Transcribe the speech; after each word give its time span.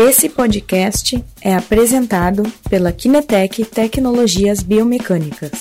Esse 0.00 0.30
podcast 0.30 1.24
é 1.42 1.56
apresentado 1.56 2.44
pela 2.70 2.92
Kinetec 2.92 3.64
Tecnologias 3.64 4.62
Biomecânicas. 4.62 5.60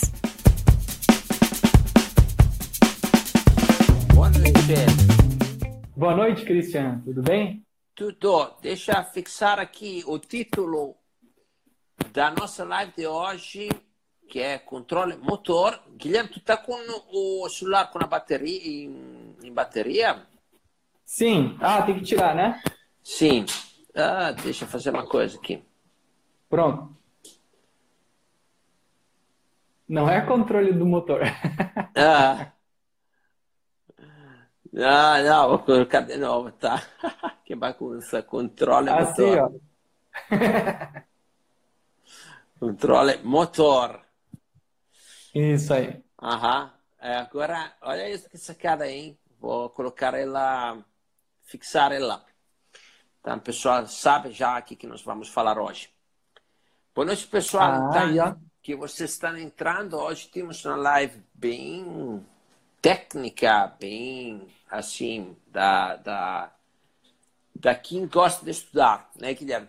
Boa 4.13 4.29
noite. 4.29 5.89
Boa 5.95 6.15
noite, 6.15 6.45
Cristian. 6.45 7.01
Tudo 7.03 7.23
bem? 7.23 7.65
Tudo. 7.95 8.51
Deixa 8.61 8.91
eu 8.91 9.03
fixar 9.05 9.57
aqui 9.57 10.03
o 10.05 10.19
título 10.19 10.95
da 12.13 12.29
nossa 12.29 12.63
live 12.63 12.93
de 12.95 13.07
hoje, 13.07 13.69
que 14.29 14.39
é 14.39 14.59
controle 14.59 15.15
motor. 15.15 15.81
Guilherme, 15.95 16.29
tu 16.29 16.39
tá 16.41 16.55
com 16.55 16.77
o 17.11 17.49
celular 17.49 17.89
com 17.89 17.97
a 17.97 18.05
bateria 18.05 18.85
em, 18.85 19.35
em 19.41 19.51
bateria? 19.51 20.27
Sim. 21.03 21.57
Ah, 21.59 21.81
tem 21.81 21.97
que 21.97 22.05
tirar, 22.05 22.35
né? 22.35 22.61
Sim. 23.03 23.43
Ah, 23.97 24.31
deixa 24.31 24.65
eu 24.65 24.69
fazer 24.69 24.91
uma 24.91 25.07
coisa 25.07 25.37
aqui. 25.37 25.63
Pronto. 26.49 26.95
Não 29.89 30.09
é 30.09 30.21
controle 30.25 30.73
do 30.73 30.85
motor. 30.85 31.21
Ah. 31.99 32.51
Ah, 34.79 35.23
não, 35.23 35.49
vou 35.49 35.59
colocar 35.59 36.01
de 36.01 36.17
novo, 36.17 36.51
tá? 36.51 36.83
Que 37.43 37.55
bagunça. 37.55 38.21
Controle 38.21 38.89
Assim, 38.89 39.23
motor. 39.23 39.61
ó. 40.29 40.29
Controle 42.59 43.17
motor. 43.23 44.01
Isso 45.33 45.73
aí. 45.73 46.03
Aham. 46.21 46.71
É, 46.99 47.15
agora, 47.15 47.73
olha 47.81 48.09
isso 48.09 48.29
que 48.29 48.37
sacada 48.37 48.87
hein? 48.87 49.17
Vou 49.39 49.69
colocar 49.69 50.13
ela, 50.13 50.83
fixar 51.43 51.91
ela. 51.91 52.23
Então, 53.21 53.37
o 53.37 53.41
pessoal 53.41 53.85
sabe 53.87 54.31
já 54.31 54.59
o 54.59 54.63
que 54.63 54.75
que 54.75 54.87
nós 54.87 55.01
vamos 55.01 55.29
falar 55.29 55.59
hoje. 55.59 55.89
Boa 56.95 57.05
noite, 57.05 57.27
pessoal. 57.27 57.71
Ah, 57.71 57.87
então, 57.89 58.13
já. 58.13 58.37
que 58.63 58.75
vocês 58.75 59.11
estão 59.11 59.37
entrando. 59.37 59.97
Hoje 59.97 60.27
temos 60.27 60.63
uma 60.65 60.75
live 60.75 61.21
bem 61.33 62.25
técnica, 62.81 63.73
bem 63.79 64.47
assim, 64.69 65.35
da, 65.47 65.95
da, 65.97 66.51
da 67.55 67.75
quem 67.75 68.07
gosta 68.07 68.43
de 68.43 68.51
estudar, 68.51 69.09
né, 69.19 69.33
Guilherme? 69.33 69.67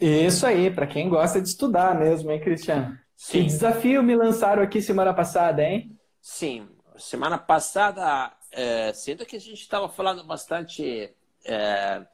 Isso 0.00 0.46
aí, 0.46 0.70
para 0.70 0.86
quem 0.86 1.08
gosta 1.08 1.40
de 1.40 1.48
estudar 1.48 1.94
mesmo, 1.98 2.30
hein, 2.30 2.40
Cristian? 2.40 2.98
Que 3.16 3.22
Sim. 3.38 3.46
desafio 3.46 4.02
me 4.02 4.14
lançaram 4.14 4.62
aqui 4.62 4.80
semana 4.80 5.12
passada, 5.12 5.62
hein? 5.62 5.98
Sim, 6.20 6.68
semana 6.96 7.36
passada, 7.36 8.32
é, 8.52 8.92
sendo 8.92 9.26
que 9.26 9.36
a 9.36 9.40
gente 9.40 9.60
estava 9.60 9.88
falando 9.88 10.22
bastante 10.22 11.12
é, 11.44 12.06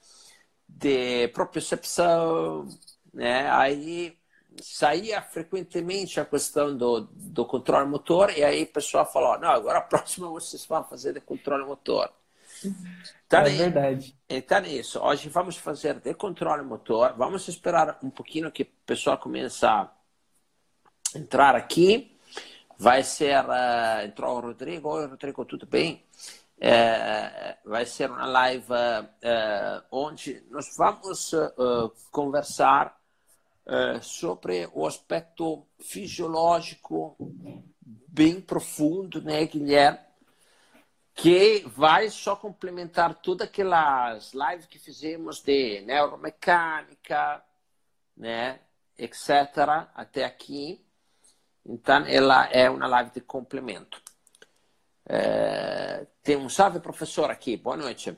de 0.79 1.29
propriocepção, 1.29 2.69
né? 3.13 3.51
Aí 3.51 4.17
saía 4.63 5.21
frequentemente 5.23 6.21
a 6.21 6.25
questão 6.25 6.77
do, 6.77 7.03
do 7.13 7.45
controle 7.47 7.89
motor, 7.89 8.31
e 8.37 8.45
aí 8.45 8.63
o 8.65 8.73
pessoal 8.73 9.11
falou: 9.11 9.39
não, 9.39 9.51
agora 9.51 9.79
a 9.79 9.83
próxima 9.83 10.29
vocês 10.29 10.65
vão 10.67 10.85
fazer 10.85 11.13
de 11.15 11.21
controle 11.21 11.65
motor. 11.65 12.13
Tá 13.29 13.41
É 13.49 13.51
verdade. 13.51 14.17
Então 14.29 14.59
é 14.59 14.69
isso. 14.69 15.01
Hoje 15.01 15.29
vamos 15.29 15.57
fazer 15.57 16.01
de 16.01 16.15
controle 16.15 16.63
motor. 16.63 17.15
Vamos 17.17 17.47
esperar 17.49 17.99
um 18.03 18.11
pouquinho 18.11 18.51
que 18.53 18.63
o 18.63 18.69
pessoal 18.87 19.19
comece 19.19 19.65
a 19.67 19.91
entrar 21.15 21.55
aqui. 21.57 22.17
Vai 22.79 23.03
ser. 23.05 23.45
eh, 23.49 24.05
entrou 24.07 24.37
o 24.37 24.41
Rodrigo. 24.41 24.89
Oi, 24.91 25.07
Rodrigo, 25.07 25.45
tudo 25.45 25.67
bem? 25.67 26.04
Eh, 26.67 27.59
vai 27.63 27.85
ser 27.85 28.11
uma 28.11 28.25
live 28.25 28.73
eh, 29.21 29.83
onde 29.91 30.43
nós 30.49 30.75
vamos 30.79 31.35
eh, 31.35 31.53
conversar 32.11 32.99
eh, 33.67 34.01
sobre 34.01 34.67
o 34.73 34.87
aspecto 34.87 35.67
fisiológico 35.79 37.17
bem 38.09 38.41
profundo, 38.41 39.21
né, 39.21 39.45
Guilherme? 39.45 39.99
que 41.15 41.63
vai 41.77 42.09
só 42.09 42.35
complementar 42.35 43.15
todas 43.17 43.47
aquelas 43.47 44.33
lives 44.33 44.65
que 44.65 44.79
fizemos 44.79 45.43
de 45.43 45.83
neuromecânica, 45.83 47.45
né, 48.17 48.59
etc. 48.97 49.91
até 49.95 50.25
aqui. 50.25 50.83
Então, 51.65 52.07
ela 52.07 52.47
é 52.47 52.71
uma 52.71 52.87
live 52.87 53.11
de 53.11 53.21
complemento. 53.21 54.04
É, 55.07 56.07
tem 56.23 56.37
um 56.37 56.49
salve, 56.49 56.81
professor, 56.81 57.31
aqui. 57.31 57.57
Boa 57.57 57.77
noite. 57.77 58.17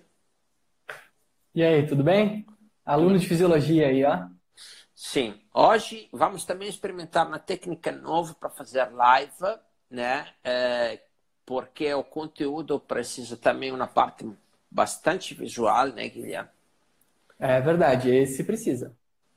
E 1.54 1.62
aí, 1.62 1.86
tudo 1.86 2.04
bem? 2.04 2.47
Aluno 2.84 3.19
de 3.19 3.26
fisiologia 3.26 3.88
aí, 3.88 4.04
ó. 4.04 4.26
Sim, 4.94 5.41
hoje 5.52 6.08
vamos 6.12 6.44
também 6.44 6.69
experimentar 6.69 7.26
uma 7.26 7.38
técnica 7.38 7.92
nova 7.92 8.34
para 8.34 8.48
fazer 8.48 8.84
live, 8.92 9.58
né? 9.91 10.28
É, 10.42 11.00
porque 11.44 11.92
o 11.92 12.02
conteúdo 12.02 12.80
precisa 12.80 13.36
também 13.36 13.72
uma 13.72 13.86
parte 13.86 14.26
bastante 14.70 15.34
visual, 15.34 15.88
né, 15.88 16.08
Guilherme? 16.08 16.50
É 17.38 17.60
verdade, 17.60 18.10
esse 18.10 18.42
precisa. 18.42 18.94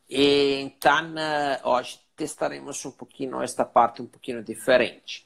E, 0.09 0.55
então, 0.61 1.17
eh, 1.17 1.61
hoje 1.63 1.99
testaremos 2.15 2.83
um 2.85 2.91
pouquinho 2.91 3.41
esta 3.41 3.63
parte 3.63 4.01
um 4.01 4.07
pouquinho 4.07 4.43
diferente. 4.43 5.25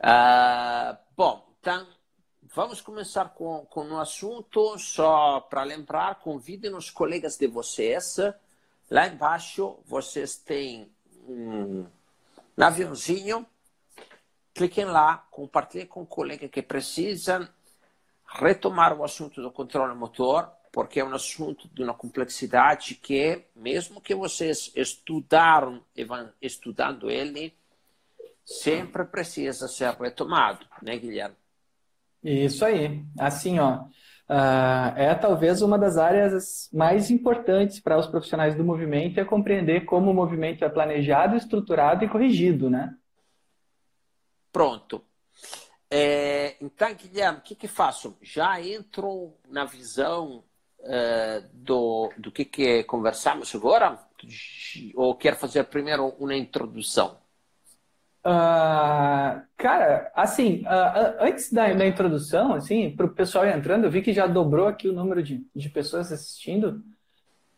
Ah, 0.00 0.98
bom, 1.16 1.47
então, 1.68 1.86
vamos 2.54 2.80
começar 2.80 3.26
com, 3.34 3.66
com 3.66 3.84
um 3.84 3.98
assunto, 3.98 4.78
só 4.78 5.38
para 5.38 5.62
lembrar, 5.64 6.14
convidem 6.14 6.74
os 6.74 6.88
colegas 6.88 7.36
de 7.36 7.46
vocês. 7.46 8.16
Lá 8.90 9.06
embaixo, 9.06 9.78
vocês 9.84 10.34
têm 10.34 10.90
um, 11.26 11.84
um 12.56 12.62
aviãozinho, 12.64 13.46
cliquem 14.54 14.86
lá, 14.86 15.18
compartilhem 15.30 15.86
com 15.86 16.00
o 16.00 16.06
colega 16.06 16.48
que 16.48 16.62
precisa 16.62 17.52
retomar 18.26 18.98
o 18.98 19.04
assunto 19.04 19.42
do 19.42 19.50
controle 19.50 19.94
motor, 19.94 20.50
porque 20.72 21.00
é 21.00 21.04
um 21.04 21.14
assunto 21.14 21.68
de 21.68 21.82
uma 21.82 21.92
complexidade 21.92 22.94
que, 22.94 23.44
mesmo 23.54 24.00
que 24.00 24.14
vocês 24.14 24.72
estudaram 24.74 25.84
e 25.94 26.02
vão 26.02 26.32
estudando 26.40 27.10
ele, 27.10 27.54
sempre 28.42 29.04
precisa 29.04 29.68
ser 29.68 29.92
retomado, 29.96 30.66
né, 30.80 30.96
Guilherme? 30.96 31.36
Isso 32.22 32.64
aí. 32.64 33.04
Assim, 33.18 33.58
ó, 33.58 33.84
ah, 34.28 34.92
é 34.96 35.14
talvez 35.14 35.62
uma 35.62 35.78
das 35.78 35.96
áreas 35.96 36.68
mais 36.72 37.10
importantes 37.10 37.80
para 37.80 37.98
os 37.98 38.06
profissionais 38.06 38.54
do 38.54 38.64
movimento 38.64 39.18
é 39.18 39.24
compreender 39.24 39.84
como 39.84 40.10
o 40.10 40.14
movimento 40.14 40.64
é 40.64 40.68
planejado, 40.68 41.36
estruturado 41.36 42.04
e 42.04 42.08
corrigido, 42.08 42.68
né? 42.68 42.94
Pronto. 44.52 45.02
É, 45.90 46.56
então, 46.60 46.92
Guilherme, 46.94 47.38
o 47.38 47.42
que 47.42 47.54
que 47.54 47.68
faço? 47.68 48.18
Já 48.20 48.60
entro 48.60 49.34
na 49.48 49.64
visão 49.64 50.44
eh, 50.80 51.42
do, 51.52 52.12
do 52.16 52.30
que 52.30 52.44
que 52.44 52.84
conversamos 52.84 53.54
agora? 53.54 53.98
Ou 54.94 55.14
quer 55.16 55.36
fazer 55.38 55.64
primeiro 55.64 56.08
uma 56.18 56.36
introdução? 56.36 57.18
Ah, 58.30 59.42
cara, 59.56 60.12
assim, 60.14 60.62
ah, 60.66 61.16
antes 61.20 61.50
da, 61.50 61.72
da 61.72 61.86
introdução, 61.86 62.52
assim, 62.52 62.94
para 62.94 63.06
o 63.06 63.14
pessoal 63.14 63.46
entrando, 63.46 63.84
eu 63.84 63.90
vi 63.90 64.02
que 64.02 64.12
já 64.12 64.26
dobrou 64.26 64.66
aqui 64.66 64.86
o 64.86 64.92
número 64.92 65.22
de, 65.22 65.46
de 65.56 65.70
pessoas 65.70 66.12
assistindo. 66.12 66.82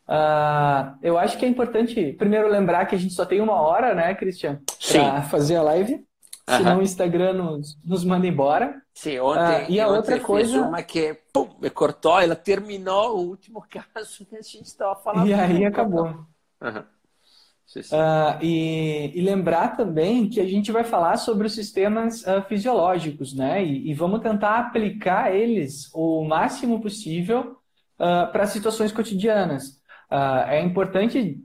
Ah, 0.07 0.95
eu 1.03 1.19
acho 1.19 1.37
que 1.39 1.45
é 1.45 1.49
importante, 1.49 2.13
primeiro, 2.13 2.49
lembrar 2.49 2.87
que 2.87 2.95
a 2.95 2.99
gente 2.99 3.15
só 3.15 3.27
tem 3.27 3.41
uma 3.41 3.61
hora, 3.61 3.95
né, 3.95 4.15
Cristian, 4.15 4.61
para 4.89 5.23
fazer 5.23 5.57
a 5.57 5.63
live. 5.63 6.05
Senão 6.47 6.73
Aham. 6.73 6.79
o 6.79 6.83
Instagram 6.83 7.33
nos, 7.33 7.77
nos 7.85 8.05
manda 8.05 8.27
embora. 8.29 8.81
Sim, 8.95 9.19
ontem, 9.19 9.73
e 9.73 9.81
a 9.81 9.87
ontem 9.87 9.97
outra 9.97 10.21
coisa- 10.21 10.63
uma 10.69 10.83
que 10.83 11.15
pum, 11.33 11.49
me 11.61 11.71
cortou, 11.71 12.21
ela 12.21 12.37
terminou 12.37 13.17
o 13.17 13.29
último 13.29 13.61
caso 13.71 14.25
que 14.25 14.37
a 14.37 14.43
gente 14.43 14.67
estava 14.67 14.95
falando. 14.97 15.27
E 15.27 15.35
aí 15.35 15.65
acabou. 15.65 16.07
Aham. 16.63 16.85
Sim, 16.85 17.00
Ah, 17.93 18.39
e, 18.43 19.13
e 19.15 19.21
lembrar 19.21 19.77
também 19.77 20.29
que 20.29 20.41
a 20.41 20.47
gente 20.47 20.73
vai 20.73 20.83
falar 20.83 21.17
sobre 21.17 21.47
os 21.47 21.55
sistemas 21.55 22.27
ah, 22.27 22.43
fisiológicos, 22.43 23.35
né? 23.35 23.65
E, 23.65 23.91
e 23.91 23.95
vamos 23.95 24.21
tentar 24.21 24.59
aplicar 24.59 25.35
eles 25.35 25.89
o 25.95 26.25
máximo 26.25 26.81
possível 26.81 27.57
para 28.33 28.47
situações 28.47 28.91
cotidianas. 28.93 29.79
É 30.49 30.59
importante 30.63 31.39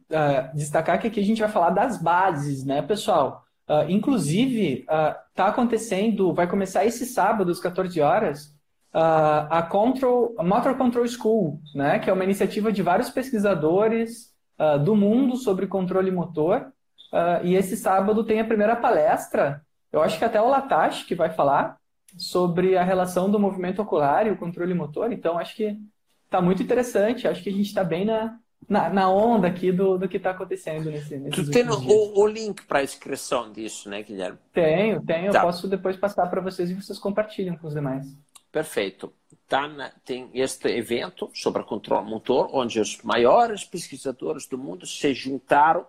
destacar 0.54 1.02
que 1.02 1.08
aqui 1.08 1.20
a 1.20 1.24
gente 1.24 1.42
vai 1.42 1.50
falar 1.50 1.72
das 1.72 2.02
bases, 2.02 2.64
né, 2.64 2.82
pessoal? 2.82 3.44
Inclusive, 3.90 4.86
está 5.30 5.48
acontecendo, 5.48 6.34
vai 6.34 6.48
começar 6.48 6.86
esse 6.86 7.06
sábado, 7.06 7.52
às 7.52 7.60
14 7.60 8.00
horas, 8.00 8.56
a 8.94 9.62
Control, 9.70 10.34
a 10.38 10.44
Motor 10.46 10.78
Control 10.78 11.06
School, 11.10 11.60
né? 11.76 12.00
Que 12.00 12.10
é 12.10 12.14
uma 12.14 12.24
iniciativa 12.24 12.72
de 12.72 12.82
vários 12.82 13.10
pesquisadores 13.10 14.34
ah, 14.58 14.78
do 14.78 14.96
mundo 14.96 15.36
sobre 15.36 15.68
controle 15.68 16.12
motor. 16.12 16.72
Ah, 17.12 17.42
e 17.44 17.56
esse 17.56 17.76
sábado 17.78 18.24
tem 18.24 18.40
a 18.40 18.46
primeira 18.46 18.76
palestra, 18.76 19.62
eu 19.92 20.02
acho 20.02 20.18
que 20.18 20.26
até 20.26 20.42
o 20.42 20.50
Latache 20.50 21.06
que 21.06 21.16
vai 21.16 21.30
falar 21.30 21.78
sobre 22.18 22.78
a 22.78 22.84
relação 22.84 23.30
do 23.30 23.40
movimento 23.40 23.82
ocular 23.82 24.28
e 24.28 24.32
o 24.32 24.38
controle 24.38 24.74
motor. 24.74 25.12
Então, 25.12 25.38
acho 25.38 25.56
que 25.56 25.78
está 26.26 26.42
muito 26.42 26.62
interessante. 26.62 27.28
Acho 27.28 27.42
que 27.42 27.50
a 27.50 27.54
gente 27.54 27.68
está 27.68 27.84
bem 27.84 28.04
na, 28.04 28.38
na, 28.68 28.90
na 28.90 29.10
onda 29.10 29.48
aqui 29.48 29.72
do, 29.72 29.98
do 29.98 30.10
que 30.10 30.18
está 30.18 30.32
acontecendo 30.32 30.90
nesse, 30.92 31.18
Tu 31.30 31.50
tem 31.50 31.68
o, 31.70 32.20
o, 32.20 32.28
link 32.28 32.66
para 32.66 32.80
a 32.80 32.84
inscrição 32.84 33.52
disso, 33.52 33.90
né, 33.90 34.04
Guilherme? 34.04 34.38
Tenho, 34.52 35.02
tenho. 35.02 35.32
Tá. 35.32 35.40
Eu 35.40 35.44
posso 35.44 35.68
depois 35.68 35.96
passar 35.96 36.28
para 36.28 36.42
vocês 36.42 36.70
e 36.70 36.74
vocês 36.74 37.00
compartilham 37.00 37.56
com 37.58 37.68
os 37.68 37.74
demais. 37.74 38.06
Perfeito. 38.56 39.12
Na, 39.52 39.92
tem 40.06 40.30
este 40.34 40.70
evento 40.70 41.30
sobre 41.34 41.62
controle 41.64 42.10
motor, 42.10 42.50
onde 42.54 42.80
os 42.80 43.02
maiores 43.02 43.66
pesquisadores 43.66 44.48
do 44.48 44.58
mundo 44.58 44.86
se 44.86 45.14
juntaram 45.14 45.86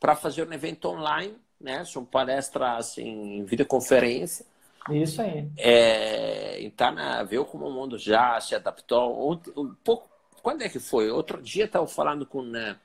para 0.00 0.16
fazer 0.16 0.48
um 0.48 0.52
evento 0.52 0.88
online, 0.88 1.36
né? 1.60 1.84
São 1.84 2.06
palestras 2.06 2.96
em 2.96 3.44
videoconferência. 3.44 4.46
Isso 4.90 5.20
aí. 5.20 5.46
É, 5.58 6.62
então, 6.62 6.94
viu 7.28 7.44
como 7.44 7.68
o 7.68 7.72
mundo 7.72 7.98
já 7.98 8.40
se 8.40 8.54
adaptou. 8.54 9.38
Um 9.54 9.74
pouco 9.84 10.08
quando 10.42 10.62
é 10.62 10.70
que 10.70 10.80
foi? 10.80 11.10
Outro 11.10 11.42
dia 11.42 11.66
estava 11.66 11.86
falando 11.86 12.24
com, 12.24 12.40
né, 12.40 12.78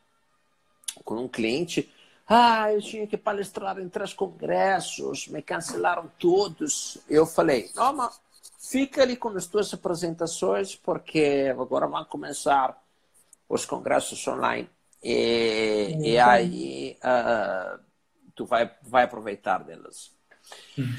com 1.06 1.16
um 1.16 1.30
cliente. 1.30 1.90
Ah, 2.28 2.72
eu 2.74 2.82
tinha 2.82 3.08
que 3.08 3.18
palestrar 3.18 3.80
em 3.80 3.88
três 3.88 4.14
congressos, 4.14 5.30
me 5.30 5.42
cancelaram 5.42 6.12
todos. 6.20 6.98
Eu 7.10 7.26
falei, 7.26 7.72
não, 7.74 7.94
mas 7.94 8.20
fica 8.62 9.02
ali 9.02 9.18
com 9.18 9.30
as 9.30 9.48
tuas 9.48 9.74
apresentações, 9.74 10.76
porque 10.76 11.52
agora 11.52 11.88
vão 11.88 12.06
começar 12.06 12.80
os 13.50 13.66
congressos 13.66 14.26
online. 14.28 14.70
E, 15.04 15.98
e 16.00 16.20
aí 16.20 16.98
uh, 17.04 17.80
tu 18.36 18.46
vai, 18.46 18.72
vai 18.84 19.06
aproveitar 19.06 19.64
delas. 19.64 20.12
Uhum. 20.78 20.96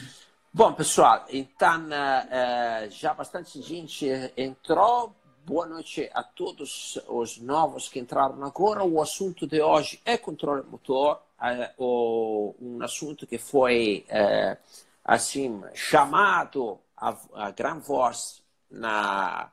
Bom, 0.52 0.72
pessoal, 0.74 1.24
então 1.30 1.86
uh, 1.86 2.90
já 2.90 3.14
bastante 3.14 3.62
gente 3.62 4.06
entrou. 4.36 5.14
Boa 5.44 5.66
noite 5.66 6.08
a 6.14 6.22
todos 6.22 7.00
os 7.08 7.38
novos 7.38 7.88
que 7.88 7.98
entraram 7.98 8.44
agora. 8.44 8.84
O 8.84 9.00
assunto 9.00 9.46
de 9.46 9.60
hoje 9.60 10.00
é 10.04 10.16
controle 10.16 10.62
motor, 10.62 11.20
é, 11.40 11.72
um 11.80 12.78
assunto 12.80 13.26
que 13.26 13.38
foi 13.38 14.04
é, 14.08 14.56
assim 15.04 15.60
chamado 15.74 16.78
a, 17.02 17.18
a 17.46 17.50
gran 17.50 17.80
voz 17.80 18.42
na, 18.70 19.50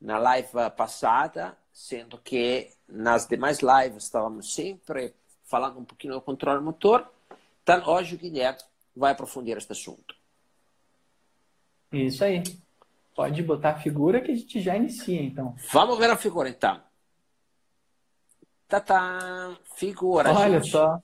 na 0.00 0.18
live 0.18 0.48
passada, 0.76 1.56
sendo 1.72 2.18
que 2.18 2.72
nas 2.88 3.26
demais 3.26 3.60
lives 3.60 4.04
estávamos 4.04 4.52
sempre 4.52 5.14
falando 5.44 5.78
um 5.78 5.84
pouquinho 5.84 6.14
do 6.14 6.20
controle 6.20 6.60
motor. 6.60 7.08
Então, 7.62 7.86
hoje 7.86 8.16
o 8.16 8.18
Guilherme 8.18 8.58
vai 8.96 9.12
aprofundar 9.12 9.56
este 9.56 9.70
assunto. 9.70 10.16
Isso 11.92 12.24
aí. 12.24 12.42
Pode 13.14 13.42
botar 13.42 13.70
a 13.70 13.78
figura 13.78 14.20
que 14.20 14.32
a 14.32 14.34
gente 14.34 14.60
já 14.60 14.76
inicia, 14.76 15.22
então. 15.22 15.54
Vamos 15.72 15.98
ver 15.98 16.10
a 16.10 16.16
figura, 16.16 16.48
então. 16.48 16.82
Tatá, 18.66 19.56
figura. 19.76 20.32
Olha 20.32 20.60
gente. 20.60 20.72
só. 20.72 21.00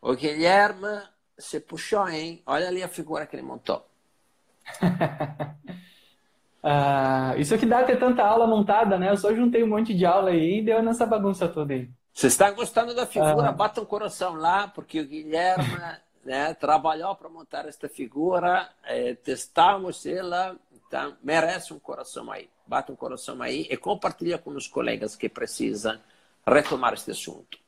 O 0.00 0.14
Guilherme 0.14 1.02
se 1.38 1.60
puxou, 1.60 2.08
hein? 2.08 2.42
Olha 2.46 2.68
ali 2.68 2.82
a 2.82 2.88
figura 2.88 3.26
que 3.26 3.34
ele 3.36 3.42
montou. 3.42 3.84
ah, 6.62 7.34
isso 7.36 7.54
aqui 7.54 7.66
dá 7.66 7.82
ter 7.84 7.98
tanta 7.98 8.24
aula 8.24 8.46
montada, 8.46 8.98
né? 8.98 9.10
Eu 9.10 9.16
só 9.16 9.34
juntei 9.34 9.62
um 9.62 9.68
monte 9.68 9.94
de 9.94 10.04
aula 10.04 10.30
aí 10.30 10.58
e 10.58 10.62
deu 10.62 10.82
nessa 10.82 11.06
bagunça 11.06 11.48
toda 11.48 11.74
aí. 11.74 11.88
Se 12.12 12.26
está 12.28 12.50
gostando 12.50 12.94
da 12.94 13.06
figura, 13.06 13.48
ah. 13.48 13.52
bata 13.52 13.80
um 13.80 13.84
coração 13.84 14.34
lá, 14.34 14.68
porque 14.68 15.00
o 15.00 15.06
Guilherme 15.06 15.76
né, 16.24 16.54
trabalhou 16.54 17.14
para 17.16 17.28
montar 17.28 17.66
esta 17.66 17.88
figura, 17.88 18.68
é, 18.84 19.14
testamos 19.14 20.06
ela, 20.06 20.56
então, 20.94 21.16
merece 21.22 21.74
um 21.74 21.78
coração 21.78 22.30
aí. 22.30 22.48
Bate 22.66 22.92
um 22.92 22.96
coração 22.96 23.42
aí 23.42 23.66
e 23.68 23.76
compartilha 23.76 24.38
com 24.38 24.50
os 24.50 24.68
colegas 24.68 25.16
que 25.16 25.28
precisam 25.28 25.98
retomar 26.46 26.94
este 26.94 27.10
assunto. 27.10 27.58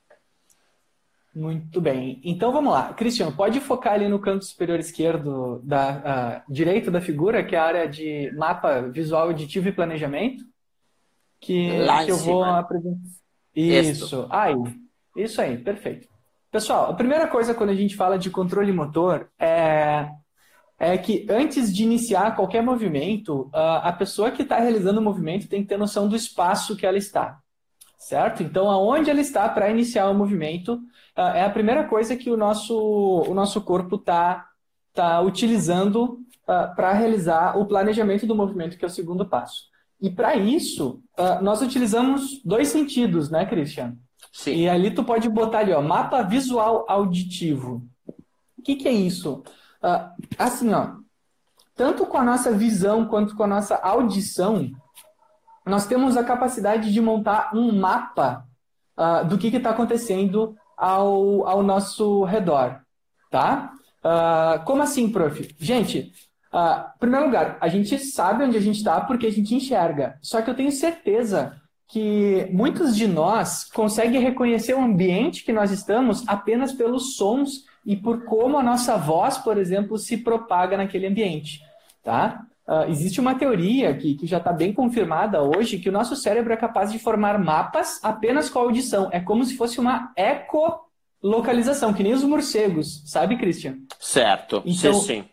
Muito 1.36 1.82
bem. 1.82 2.18
Então 2.24 2.50
vamos 2.50 2.72
lá. 2.72 2.94
Cristiano, 2.94 3.30
pode 3.30 3.60
focar 3.60 3.92
ali 3.92 4.08
no 4.08 4.18
canto 4.18 4.42
superior 4.46 4.78
esquerdo 4.78 5.60
da 5.62 6.42
uh, 6.48 6.52
direito 6.52 6.90
da 6.90 6.98
figura, 6.98 7.44
que 7.44 7.54
é 7.54 7.58
a 7.58 7.64
área 7.64 7.86
de 7.86 8.32
mapa 8.34 8.80
visual 8.80 9.28
aditivo 9.28 9.68
e 9.68 9.72
planejamento. 9.72 10.42
Que, 11.38 11.68
que 12.06 12.10
eu 12.10 12.16
vou 12.16 12.42
apresentar. 12.42 12.98
Isso. 13.54 14.26
Aí. 14.30 14.54
Isso 15.14 15.38
aí, 15.42 15.58
perfeito. 15.58 16.08
Pessoal, 16.50 16.90
a 16.90 16.94
primeira 16.94 17.28
coisa 17.28 17.52
quando 17.52 17.68
a 17.68 17.74
gente 17.74 17.96
fala 17.96 18.18
de 18.18 18.30
controle 18.30 18.72
motor 18.72 19.28
é 19.38 20.08
é 20.78 20.96
que 20.96 21.26
antes 21.28 21.74
de 21.74 21.82
iniciar 21.82 22.34
qualquer 22.34 22.62
movimento, 22.62 23.50
a 23.52 23.92
pessoa 23.92 24.30
que 24.30 24.42
está 24.42 24.58
realizando 24.58 25.00
o 25.00 25.02
movimento 25.02 25.48
tem 25.48 25.62
que 25.62 25.68
ter 25.68 25.78
noção 25.78 26.06
do 26.06 26.14
espaço 26.14 26.76
que 26.76 26.84
ela 26.84 26.98
está, 26.98 27.38
certo? 27.98 28.42
Então, 28.42 28.70
aonde 28.70 29.10
ela 29.10 29.20
está 29.20 29.48
para 29.48 29.70
iniciar 29.70 30.10
o 30.10 30.14
movimento 30.14 30.78
é 31.16 31.44
a 31.44 31.50
primeira 31.50 31.84
coisa 31.84 32.16
que 32.16 32.30
o 32.30 32.36
nosso, 32.36 32.76
o 32.76 33.34
nosso 33.34 33.60
corpo 33.62 33.96
está 33.96 34.46
tá 34.92 35.20
utilizando 35.20 36.18
para 36.44 36.92
realizar 36.92 37.58
o 37.58 37.66
planejamento 37.66 38.26
do 38.26 38.34
movimento, 38.34 38.76
que 38.76 38.84
é 38.84 38.88
o 38.88 38.90
segundo 38.90 39.26
passo. 39.26 39.64
E 40.00 40.10
para 40.10 40.36
isso, 40.36 41.02
nós 41.42 41.60
utilizamos 41.60 42.40
dois 42.44 42.68
sentidos, 42.68 43.30
né, 43.30 43.46
Christian? 43.46 43.96
Sim. 44.36 44.54
E 44.54 44.68
ali 44.68 44.90
tu 44.90 45.02
pode 45.02 45.28
botar 45.30 45.60
ali, 45.60 45.72
ó, 45.72 45.80
mapa 45.80 46.22
visual 46.22 46.84
auditivo. 46.88 47.82
O 48.58 48.62
que, 48.62 48.76
que 48.76 48.86
é 48.86 48.92
isso? 48.92 49.42
Uh, 49.82 50.10
assim, 50.38 50.74
ó, 50.74 50.96
tanto 51.74 52.04
com 52.04 52.19
a 52.19 52.22
nossa 52.22 52.52
visão 52.52 53.06
quanto 53.06 53.34
com 53.34 53.44
a 53.44 53.46
nossa 53.46 53.76
audição, 53.76 54.70
nós 55.64 55.86
temos 55.86 56.16
a 56.16 56.24
capacidade 56.24 56.92
de 56.92 57.00
montar 57.00 57.50
um 57.54 57.72
mapa 57.78 58.46
uh, 58.98 59.26
do 59.26 59.38
que 59.38 59.48
está 59.48 59.70
acontecendo 59.70 60.54
ao, 60.76 61.46
ao 61.46 61.62
nosso 61.62 62.25
redor, 62.25 62.81
tá? 63.31 63.73
Uh, 64.05 64.64
como 64.64 64.82
assim, 64.82 65.11
prof? 65.11 65.55
Gente, 65.58 66.12
uh, 66.52 66.90
em 66.94 66.99
primeiro 66.99 67.26
lugar, 67.26 67.56
a 67.61 67.69
gente 67.69 67.99
sabe 67.99 68.44
onde 68.44 68.56
a 68.56 68.61
gente 68.61 68.76
está 68.76 69.00
porque 69.00 69.26
a 69.26 69.32
gente 69.32 69.55
enxerga. 69.55 70.19
Só 70.23 70.43
que 70.43 70.50
eu 70.50 70.55
tenho 70.55 70.70
certeza 70.70 71.61
que 71.88 72.49
muitos 72.50 72.96
de 72.96 73.06
nós 73.06 73.64
conseguem 73.64 74.20
reconhecer 74.20 74.75
o 74.75 74.82
ambiente 74.82 75.44
que 75.44 75.52
nós 75.52 75.70
estamos 75.70 76.26
apenas 76.26 76.73
pelos 76.73 77.17
sons 77.17 77.64
e 77.84 77.96
por 77.96 78.25
como 78.25 78.58
a 78.58 78.62
nossa 78.62 78.96
voz, 78.96 79.38
por 79.38 79.56
exemplo, 79.56 79.96
se 79.96 80.17
propaga 80.19 80.76
naquele 80.76 81.06
ambiente. 81.06 81.61
Tá? 82.02 82.44
Uh, 82.66 82.90
existe 82.90 83.20
uma 83.20 83.36
teoria 83.36 83.96
que, 83.96 84.14
que 84.16 84.26
já 84.26 84.38
está 84.38 84.52
bem 84.52 84.72
confirmada 84.72 85.40
hoje 85.40 85.78
que 85.78 85.88
o 85.88 85.92
nosso 85.92 86.16
cérebro 86.16 86.52
é 86.52 86.56
capaz 86.56 86.90
de 86.90 86.98
formar 86.98 87.38
mapas 87.38 88.00
apenas 88.02 88.50
com 88.50 88.58
a 88.58 88.62
audição. 88.62 89.08
É 89.12 89.20
como 89.20 89.44
se 89.44 89.56
fosse 89.56 89.79
uma 89.79 90.12
ecolocalização, 90.17 91.94
que 91.94 92.02
nem 92.02 92.12
os 92.12 92.24
morcegos, 92.24 93.05
sabe, 93.06 93.36
Christian? 93.36 93.76
Certo, 94.00 94.64
então, 94.67 94.94
sim, 94.94 95.22
sim. 95.22 95.24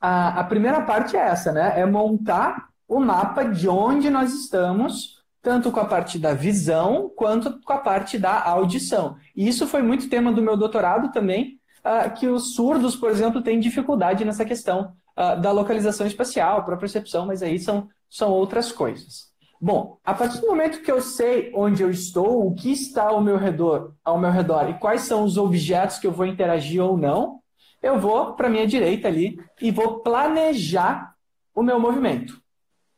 A, 0.00 0.40
a 0.40 0.44
primeira 0.44 0.80
parte 0.80 1.18
é 1.18 1.20
essa, 1.20 1.52
né? 1.52 1.78
É 1.78 1.84
montar 1.84 2.68
o 2.88 2.98
mapa 2.98 3.44
de 3.44 3.68
onde 3.68 4.08
nós 4.08 4.32
estamos 4.32 5.16
tanto 5.42 5.70
com 5.70 5.80
a 5.80 5.84
parte 5.84 6.18
da 6.18 6.32
visão 6.32 7.10
quanto 7.14 7.60
com 7.60 7.72
a 7.74 7.78
parte 7.78 8.18
da 8.18 8.42
audição. 8.42 9.16
E 9.36 9.46
isso 9.46 9.66
foi 9.66 9.82
muito 9.82 10.08
tema 10.08 10.32
do 10.32 10.42
meu 10.42 10.56
doutorado 10.56 11.12
também, 11.12 11.60
uh, 11.84 12.10
que 12.14 12.26
os 12.26 12.54
surdos, 12.54 12.96
por 12.96 13.10
exemplo, 13.10 13.42
têm 13.42 13.60
dificuldade 13.60 14.24
nessa 14.24 14.44
questão 14.44 14.94
uh, 15.16 15.40
da 15.40 15.52
localização 15.52 16.06
espacial, 16.06 16.64
para 16.64 16.76
percepção, 16.76 17.26
mas 17.26 17.42
aí 17.42 17.58
são, 17.58 17.88
são 18.08 18.30
outras 18.30 18.70
coisas. 18.72 19.34
Bom, 19.60 19.98
a 20.04 20.12
partir 20.12 20.40
do 20.40 20.48
momento 20.48 20.82
que 20.82 20.92
eu 20.92 21.00
sei 21.00 21.50
onde 21.54 21.82
eu 21.82 21.90
estou, 21.90 22.46
o 22.46 22.54
que 22.54 22.70
está 22.70 23.08
ao 23.08 23.22
meu 23.22 23.38
redor, 23.38 23.94
ao 24.04 24.18
meu 24.18 24.30
redor 24.30 24.68
e 24.68 24.78
quais 24.78 25.02
são 25.02 25.24
os 25.24 25.38
objetos 25.38 25.98
que 25.98 26.06
eu 26.06 26.12
vou 26.12 26.26
interagir 26.26 26.84
ou 26.84 26.96
não, 26.96 27.40
eu 27.82 27.98
vou 27.98 28.34
para 28.34 28.50
minha 28.50 28.66
direita 28.66 29.08
ali 29.08 29.40
e 29.60 29.70
vou 29.70 30.00
planejar 30.00 31.14
o 31.54 31.62
meu 31.62 31.80
movimento, 31.80 32.40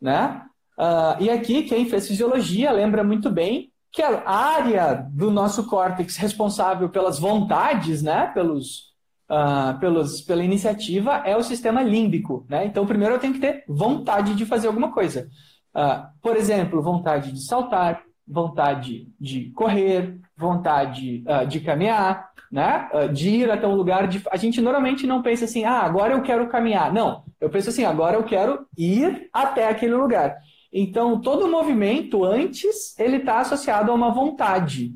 né? 0.01 0.43
Uh, 0.77 1.23
e 1.23 1.31
aqui, 1.31 1.63
quem 1.65 1.89
fez 1.89 2.07
fisiologia 2.07 2.71
lembra 2.71 3.03
muito 3.03 3.31
bem 3.31 3.73
que 3.91 4.03
a 4.03 4.29
área 4.29 5.07
do 5.11 5.31
nosso 5.31 5.67
córtex 5.67 6.17
responsável 6.17 6.89
pelas 6.89 7.19
vontades, 7.19 8.03
né, 8.03 8.27
pelos, 8.29 8.93
uh, 9.29 9.79
pelos, 9.79 10.21
pela 10.23 10.45
iniciativa, 10.45 11.23
é 11.25 11.37
o 11.37 11.43
sistema 11.43 11.83
límbico. 11.83 12.47
Né? 12.49 12.67
Então, 12.67 12.87
primeiro 12.87 13.15
eu 13.15 13.19
tenho 13.19 13.35
que 13.35 13.41
ter 13.41 13.65
vontade 13.69 14.35
de 14.35 14.47
fazer 14.47 14.67
alguma 14.67 14.93
coisa. 14.93 15.29
Uh, 15.75 16.07
por 16.23 16.37
exemplo, 16.37 16.83
vontade 16.83 17.33
de 17.33 17.45
saltar, 17.45 18.03
vontade 18.27 19.09
de 19.19 19.51
correr, 19.53 20.19
vontade 20.37 21.25
uh, 21.27 21.47
de 21.47 21.61
caminhar, 21.61 22.29
né? 22.51 22.89
Uh, 22.93 23.13
de 23.13 23.29
ir 23.29 23.51
até 23.51 23.67
um 23.67 23.75
lugar. 23.75 24.07
De... 24.07 24.23
A 24.31 24.37
gente 24.37 24.61
normalmente 24.61 25.07
não 25.07 25.23
pensa 25.23 25.45
assim, 25.45 25.65
ah, 25.65 25.81
agora 25.81 26.15
eu 26.15 26.23
quero 26.23 26.49
caminhar. 26.49 26.93
Não, 26.93 27.23
eu 27.41 27.49
penso 27.49 27.71
assim, 27.71 27.85
agora 27.85 28.17
eu 28.17 28.25
quero 28.25 28.67
ir 28.77 29.29
até 29.33 29.69
aquele 29.69 29.95
lugar. 29.95 30.37
Então, 30.73 31.21
todo 31.21 31.49
movimento 31.49 32.25
antes, 32.25 32.99
ele 32.99 33.17
está 33.17 33.41
associado 33.41 33.91
a 33.91 33.95
uma 33.95 34.11
vontade. 34.11 34.93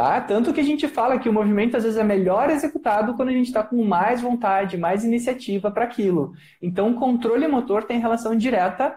Tá? 0.00 0.18
Tanto 0.18 0.54
que 0.54 0.60
a 0.60 0.64
gente 0.64 0.88
fala 0.88 1.18
que 1.18 1.28
o 1.28 1.32
movimento 1.32 1.76
às 1.76 1.82
vezes 1.82 1.98
é 1.98 2.02
melhor 2.02 2.48
executado 2.48 3.12
quando 3.12 3.28
a 3.28 3.32
gente 3.32 3.48
está 3.48 3.62
com 3.62 3.84
mais 3.84 4.22
vontade, 4.22 4.78
mais 4.78 5.04
iniciativa 5.04 5.70
para 5.70 5.84
aquilo. 5.84 6.32
Então, 6.62 6.90
o 6.90 6.94
controle 6.94 7.46
motor 7.46 7.84
tem 7.84 8.00
relação 8.00 8.34
direta 8.34 8.96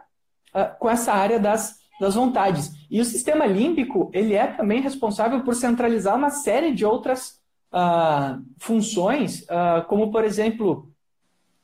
uh, 0.55 0.79
com 0.79 0.89
essa 0.89 1.11
área 1.11 1.37
das, 1.37 1.77
das 1.99 2.15
vontades. 2.15 2.71
E 2.89 3.01
o 3.01 3.03
sistema 3.03 3.45
límbico, 3.45 4.09
ele 4.13 4.33
é 4.33 4.47
também 4.47 4.79
responsável 4.79 5.41
por 5.41 5.55
centralizar 5.55 6.15
uma 6.15 6.29
série 6.29 6.71
de 6.71 6.85
outras 6.85 7.37
uh, 7.73 8.41
funções, 8.57 9.41
uh, 9.41 9.85
como, 9.89 10.09
por 10.09 10.23
exemplo, 10.23 10.87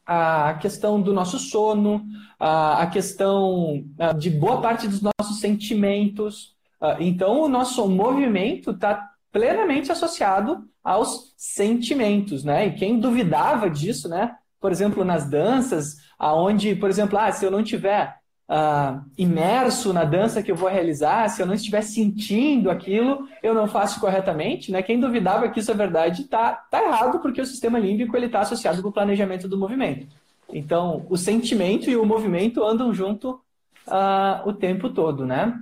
a 0.05 0.55
questão 0.55 1.01
do 1.01 1.13
nosso 1.13 1.39
sono, 1.39 2.03
a 2.37 2.87
questão 2.87 3.85
de 4.17 4.29
boa 4.31 4.59
parte 4.59 4.87
dos 4.87 5.01
nossos 5.01 5.39
sentimentos. 5.39 6.55
Então, 6.99 7.41
o 7.41 7.47
nosso 7.47 7.87
movimento 7.87 8.71
está 8.71 9.08
plenamente 9.31 9.91
associado 9.91 10.67
aos 10.83 11.33
sentimentos, 11.37 12.43
né? 12.43 12.67
E 12.67 12.73
quem 12.73 12.99
duvidava 12.99 13.69
disso, 13.69 14.09
né? 14.09 14.35
Por 14.59 14.71
exemplo, 14.71 15.05
nas 15.05 15.29
danças, 15.29 15.97
aonde, 16.17 16.75
por 16.75 16.89
exemplo, 16.89 17.17
ah, 17.17 17.31
se 17.31 17.45
eu 17.45 17.51
não 17.51 17.63
tiver 17.63 18.19
uh, 18.49 19.01
imerso 19.17 19.93
na 19.93 20.03
dança 20.03 20.41
que 20.41 20.51
eu 20.51 20.55
vou 20.55 20.69
realizar, 20.69 21.29
se 21.29 21.41
eu 21.41 21.45
não 21.45 21.53
estiver 21.53 21.81
sentindo 21.81 22.69
aquilo, 22.69 23.27
eu 23.43 23.53
não 23.53 23.67
faço 23.67 23.99
corretamente, 23.99 24.71
né? 24.71 24.81
Quem 24.81 24.99
duvidava 24.99 25.49
que 25.49 25.59
isso 25.59 25.71
é 25.71 25.75
verdade 25.75 26.23
está 26.23 26.53
tá 26.53 26.83
errado, 26.83 27.19
porque 27.19 27.41
o 27.41 27.45
sistema 27.45 27.77
límbico 27.77 28.17
ele 28.17 28.25
está 28.25 28.41
associado 28.41 28.81
com 28.81 28.89
o 28.89 28.93
planejamento 28.93 29.47
do 29.47 29.57
movimento. 29.57 30.07
Então, 30.51 31.05
o 31.09 31.15
sentimento 31.15 31.89
e 31.89 31.95
o 31.95 32.05
movimento 32.05 32.63
andam 32.63 32.91
junto 32.91 33.39
uh, 33.87 34.47
o 34.47 34.53
tempo 34.53 34.89
todo, 34.89 35.25
né? 35.25 35.57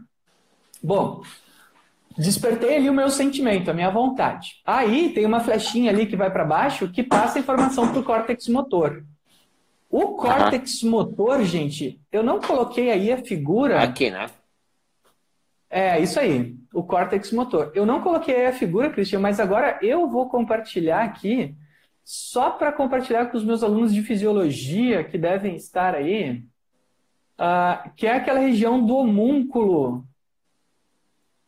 Bom, 0.82 1.22
despertei 2.18 2.78
ali 2.78 2.90
o 2.90 2.94
meu 2.94 3.10
sentimento, 3.10 3.70
a 3.70 3.74
minha 3.74 3.92
vontade. 3.92 4.62
Aí 4.66 5.10
tem 5.14 5.26
uma 5.26 5.40
flechinha 5.40 5.92
ali 5.92 6.06
que 6.06 6.16
vai 6.16 6.32
para 6.32 6.44
baixo 6.44 6.92
que 6.92 7.04
passa 7.04 7.40
informação 7.40 7.90
para 7.90 8.00
o 8.00 8.04
córtex 8.04 8.48
motor. 8.48 9.04
O 9.90 10.16
córtex 10.16 10.84
uhum. 10.84 10.90
motor, 10.90 11.44
gente, 11.44 12.02
eu 12.12 12.22
não 12.24 12.42
coloquei 12.42 12.92
aí 12.92 13.12
a 13.12 13.24
figura. 13.24 13.82
Aqui, 13.82 14.12
né? 14.12 14.28
É, 15.70 16.00
isso 16.00 16.20
aí, 16.20 16.56
o 16.74 16.84
córtex 16.84 17.32
motor. 17.32 17.72
Eu 17.76 17.86
não 17.86 18.02
coloquei 18.02 18.36
aí 18.36 18.48
a 18.48 18.54
figura, 18.54 18.90
Cristian, 18.90 19.20
mas 19.20 19.40
agora 19.40 19.78
eu 19.82 20.08
vou 20.08 20.30
compartilhar 20.30 21.04
aqui, 21.04 21.56
só 22.04 22.52
para 22.52 22.72
compartilhar 22.72 23.28
com 23.28 23.38
os 23.38 23.44
meus 23.44 23.64
alunos 23.64 23.94
de 23.94 24.02
fisiologia 24.02 25.04
que 25.04 25.18
devem 25.18 25.56
estar 25.56 25.94
aí, 25.94 26.44
uh, 27.40 27.90
que 27.96 28.08
é 28.08 28.16
aquela 28.16 28.40
região 28.40 28.84
do 28.84 28.96
homúnculo 28.96 30.06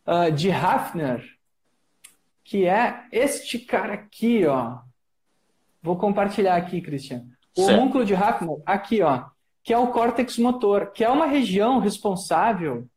uh, 0.10 0.32
de 0.32 0.50
Hafner, 0.50 1.24
que 2.44 2.66
é 2.66 3.06
este 3.12 3.60
cara 3.60 3.94
aqui, 3.94 4.46
ó. 4.48 4.80
Vou 5.82 5.96
compartilhar 5.96 6.56
aqui, 6.56 6.82
Cristian. 6.82 7.26
O 7.56 7.62
certo. 7.62 7.78
homúnculo 7.78 8.04
de 8.04 8.16
Hafner, 8.16 8.58
aqui, 8.66 9.02
ó, 9.04 9.26
que 9.64 9.72
é 9.72 9.78
o 9.78 9.92
córtex 9.92 10.38
motor, 10.40 10.92
que 10.92 11.04
é 11.04 11.10
uma 11.10 11.28
região 11.28 11.80
responsável 11.80 12.88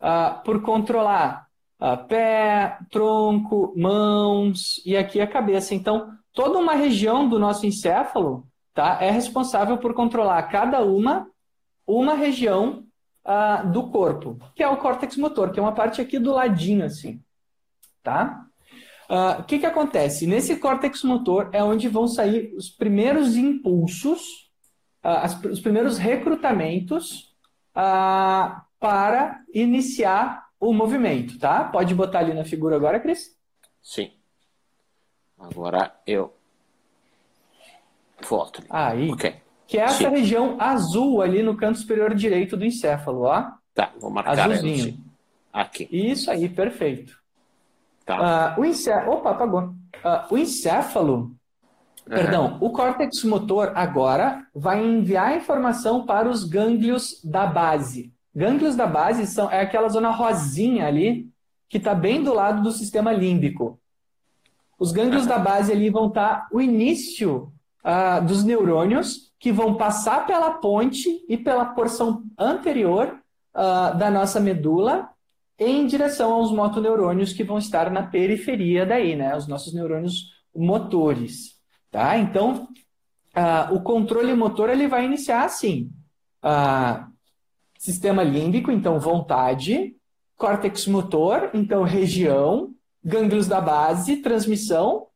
uh, 0.00 0.42
por 0.42 0.60
controlar 0.62 1.46
uh, 1.80 2.04
pé, 2.06 2.78
tronco, 2.90 3.72
mãos 3.76 4.82
e 4.84 4.96
aqui 4.96 5.20
a 5.20 5.26
cabeça. 5.26 5.74
Então, 5.74 6.12
toda 6.32 6.58
uma 6.58 6.74
região 6.74 7.28
do 7.28 7.38
nosso 7.38 7.64
encéfalo 7.64 8.46
tá, 8.74 8.98
é 9.00 9.10
responsável 9.10 9.78
por 9.78 9.94
controlar 9.94 10.42
cada 10.44 10.82
uma 10.82 11.28
uma 11.86 12.14
região 12.14 12.85
uh, 13.26 13.70
do 13.70 13.90
corpo, 13.90 14.38
que 14.54 14.62
é 14.62 14.68
o 14.68 14.76
córtex 14.76 15.16
motor, 15.16 15.50
que 15.50 15.58
é 15.58 15.62
uma 15.62 15.74
parte 15.74 16.00
aqui 16.00 16.18
do 16.18 16.32
ladinho, 16.32 16.84
assim. 16.84 17.20
Tá? 18.02 18.46
O 19.08 19.40
uh, 19.40 19.44
que, 19.44 19.58
que 19.58 19.66
acontece? 19.66 20.26
Nesse 20.26 20.56
córtex 20.56 21.02
motor 21.02 21.50
é 21.52 21.62
onde 21.62 21.88
vão 21.88 22.06
sair 22.06 22.54
os 22.56 22.70
primeiros 22.70 23.36
impulsos, 23.36 24.50
uh, 25.04 25.20
as, 25.22 25.44
os 25.44 25.60
primeiros 25.60 25.98
recrutamentos 25.98 27.34
uh, 27.76 28.60
para 28.80 29.40
iniciar 29.52 30.46
o 30.58 30.72
movimento, 30.72 31.38
tá? 31.38 31.64
Pode 31.64 31.94
botar 31.94 32.20
ali 32.20 32.32
na 32.32 32.44
figura 32.44 32.76
agora, 32.76 32.98
Cris? 32.98 33.36
Sim. 33.82 34.10
Agora 35.38 35.94
eu 36.06 36.34
foto. 38.22 38.62
Aí. 38.70 39.10
Ok. 39.10 39.45
Que 39.66 39.78
é 39.78 39.82
essa 39.82 40.04
Sim. 40.04 40.08
região 40.08 40.56
azul 40.60 41.20
ali 41.20 41.42
no 41.42 41.56
canto 41.56 41.78
superior 41.78 42.14
direito 42.14 42.56
do 42.56 42.64
encéfalo, 42.64 43.22
ó. 43.22 43.50
Tá, 43.74 43.90
vou 44.00 44.10
marcar 44.10 44.50
Azulzinho. 44.50 44.98
Aqui. 45.52 45.88
Isso 45.90 46.30
aí, 46.30 46.48
perfeito. 46.48 47.18
Tá. 48.04 48.54
Uh, 48.56 48.60
o 48.60 48.64
encéfalo. 48.64 49.12
Opa, 49.12 49.30
apagou. 49.30 49.62
Uh, 49.62 50.34
o 50.34 50.38
encéfalo. 50.38 51.16
Uhum. 51.16 51.34
Perdão, 52.08 52.58
o 52.60 52.70
córtex 52.70 53.24
motor 53.24 53.72
agora 53.74 54.46
vai 54.54 54.84
enviar 54.84 55.36
informação 55.36 56.06
para 56.06 56.28
os 56.28 56.44
gânglios 56.44 57.20
da 57.24 57.46
base. 57.46 58.12
Gânglios 58.34 58.76
da 58.76 58.86
base 58.86 59.26
são, 59.26 59.50
é 59.50 59.60
aquela 59.60 59.88
zona 59.88 60.10
rosinha 60.10 60.86
ali, 60.86 61.28
que 61.68 61.78
está 61.78 61.94
bem 61.94 62.22
do 62.22 62.32
lado 62.32 62.62
do 62.62 62.70
sistema 62.70 63.12
límbico. 63.12 63.80
Os 64.78 64.92
gânglios 64.92 65.22
uhum. 65.22 65.28
da 65.28 65.38
base 65.38 65.72
ali 65.72 65.90
vão 65.90 66.06
estar 66.08 66.42
tá 66.42 66.48
o 66.52 66.60
início 66.60 67.52
uh, 67.84 68.24
dos 68.24 68.44
neurônios 68.44 69.25
que 69.38 69.52
vão 69.52 69.74
passar 69.74 70.26
pela 70.26 70.50
ponte 70.52 71.24
e 71.28 71.36
pela 71.36 71.64
porção 71.64 72.24
anterior 72.38 73.18
uh, 73.54 73.96
da 73.96 74.10
nossa 74.10 74.40
medula 74.40 75.08
em 75.58 75.86
direção 75.86 76.32
aos 76.32 76.52
motoneurônios 76.52 77.32
que 77.32 77.44
vão 77.44 77.58
estar 77.58 77.90
na 77.90 78.02
periferia 78.02 78.84
daí, 78.84 79.16
né? 79.16 79.36
Os 79.36 79.46
nossos 79.46 79.72
neurônios 79.72 80.32
motores, 80.54 81.54
tá? 81.90 82.18
Então, 82.18 82.68
uh, 83.36 83.74
o 83.74 83.82
controle 83.82 84.34
motor 84.34 84.70
ele 84.70 84.86
vai 84.86 85.04
iniciar 85.04 85.44
assim: 85.44 85.90
uh, 86.44 87.06
sistema 87.78 88.22
límbico, 88.22 88.70
então 88.70 88.98
vontade, 89.00 89.96
córtex 90.36 90.86
motor, 90.86 91.50
então 91.54 91.82
região, 91.82 92.74
gânglios 93.02 93.46
da 93.46 93.60
base, 93.60 94.16
transmissão, 94.16 95.06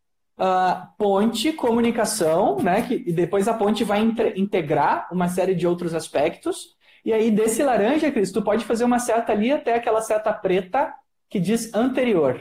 uh, 0.41 0.89
ponte, 0.97 1.53
comunicação, 1.53 2.57
né? 2.61 2.83
Que, 2.83 2.95
e 3.07 3.13
depois 3.13 3.47
a 3.47 3.55
ponte 3.55 3.85
vai 3.85 4.01
integrar 4.35 5.09
uma 5.13 5.29
série 5.29 5.55
de 5.55 5.67
outros 5.67 5.95
aspectos. 5.95 6.75
E 7.05 7.13
aí, 7.13 7.31
desse 7.31 7.63
laranja, 7.63 8.11
Cris, 8.11 8.33
tu 8.33 8.43
pode 8.43 8.65
fazer 8.65 8.85
uma 8.85 8.99
seta 8.99 9.33
ali 9.33 9.53
até 9.53 9.75
aquela 9.75 10.01
seta 10.01 10.33
preta 10.33 10.95
que 11.29 11.39
diz 11.39 11.73
anterior. 11.75 12.35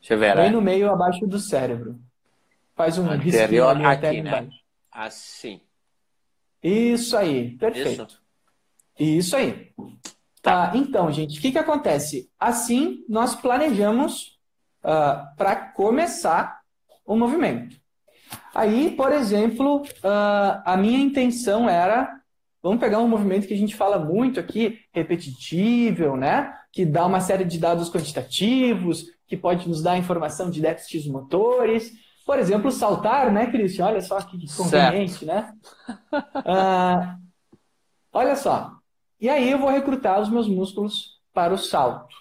Deixa 0.00 0.14
eu 0.14 0.18
ver. 0.18 0.36
Bem 0.36 0.46
é? 0.46 0.50
no 0.50 0.60
meio, 0.60 0.90
abaixo 0.90 1.26
do 1.26 1.38
cérebro. 1.38 1.98
Faz 2.76 2.98
um 2.98 3.08
anterior 3.08 3.76
aqui, 3.76 3.84
até 3.84 4.22
né? 4.22 4.48
Assim. 4.92 5.60
Isso 6.62 7.16
aí, 7.16 7.56
perfeito. 7.56 8.20
Isso, 8.98 9.18
Isso 9.18 9.36
aí. 9.36 9.72
Tá. 10.40 10.70
Ah, 10.70 10.76
então, 10.76 11.10
gente, 11.10 11.38
o 11.38 11.42
que, 11.42 11.52
que 11.52 11.58
acontece? 11.58 12.30
Assim, 12.38 13.04
nós 13.08 13.34
planejamos 13.34 14.38
uh, 14.82 14.88
ah, 14.88 15.32
para 15.36 15.56
começar 15.56 16.63
o 17.04 17.16
movimento. 17.16 17.76
Aí, 18.54 18.90
por 18.90 19.12
exemplo, 19.12 19.82
uh, 19.82 20.62
a 20.64 20.76
minha 20.76 20.98
intenção 20.98 21.68
era 21.68 22.20
Vamos 22.64 22.80
pegar 22.80 22.98
um 22.98 23.06
movimento 23.06 23.46
que 23.46 23.52
a 23.52 23.58
gente 23.58 23.76
fala 23.76 23.98
muito 23.98 24.40
aqui, 24.40 24.80
repetitível, 24.90 26.16
né? 26.16 26.50
Que 26.72 26.86
dá 26.86 27.04
uma 27.04 27.20
série 27.20 27.44
de 27.44 27.58
dados 27.58 27.90
quantitativos, 27.90 29.04
que 29.26 29.36
pode 29.36 29.68
nos 29.68 29.82
dar 29.82 29.98
informação 29.98 30.48
de 30.48 30.62
déficits 30.62 31.06
motores. 31.06 31.92
Por 32.24 32.38
exemplo, 32.38 32.72
saltar, 32.72 33.30
né, 33.30 33.50
Cristian? 33.50 33.84
Olha 33.84 34.00
só 34.00 34.18
que 34.22 34.38
conveniente, 34.56 35.26
certo. 35.26 35.26
né? 35.26 35.52
Ah, 36.36 37.18
olha 38.10 38.34
só. 38.34 38.72
E 39.20 39.28
aí 39.28 39.50
eu 39.50 39.58
vou 39.58 39.68
recrutar 39.68 40.18
os 40.18 40.30
meus 40.30 40.48
músculos 40.48 41.20
para 41.34 41.52
o 41.52 41.58
salto. 41.58 42.16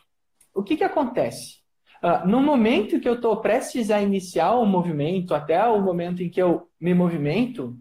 O 0.54 0.62
que, 0.62 0.76
que 0.76 0.84
acontece? 0.84 1.63
Uh, 2.04 2.28
no 2.28 2.42
momento 2.42 3.00
que 3.00 3.08
eu 3.08 3.14
estou 3.14 3.38
prestes 3.38 3.90
a 3.90 4.02
iniciar 4.02 4.56
o 4.56 4.66
movimento, 4.66 5.34
até 5.34 5.66
o 5.66 5.82
momento 5.82 6.22
em 6.22 6.30
que 6.30 6.42
eu 6.42 6.68
me 6.78 6.94
movimento, 6.94 7.80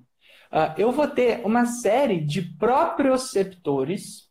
uh, 0.53 0.79
eu 0.79 0.93
vou 0.93 1.09
ter 1.09 1.45
uma 1.45 1.67
série 1.67 2.21
de 2.21 2.41
proprioceptores 2.41 4.31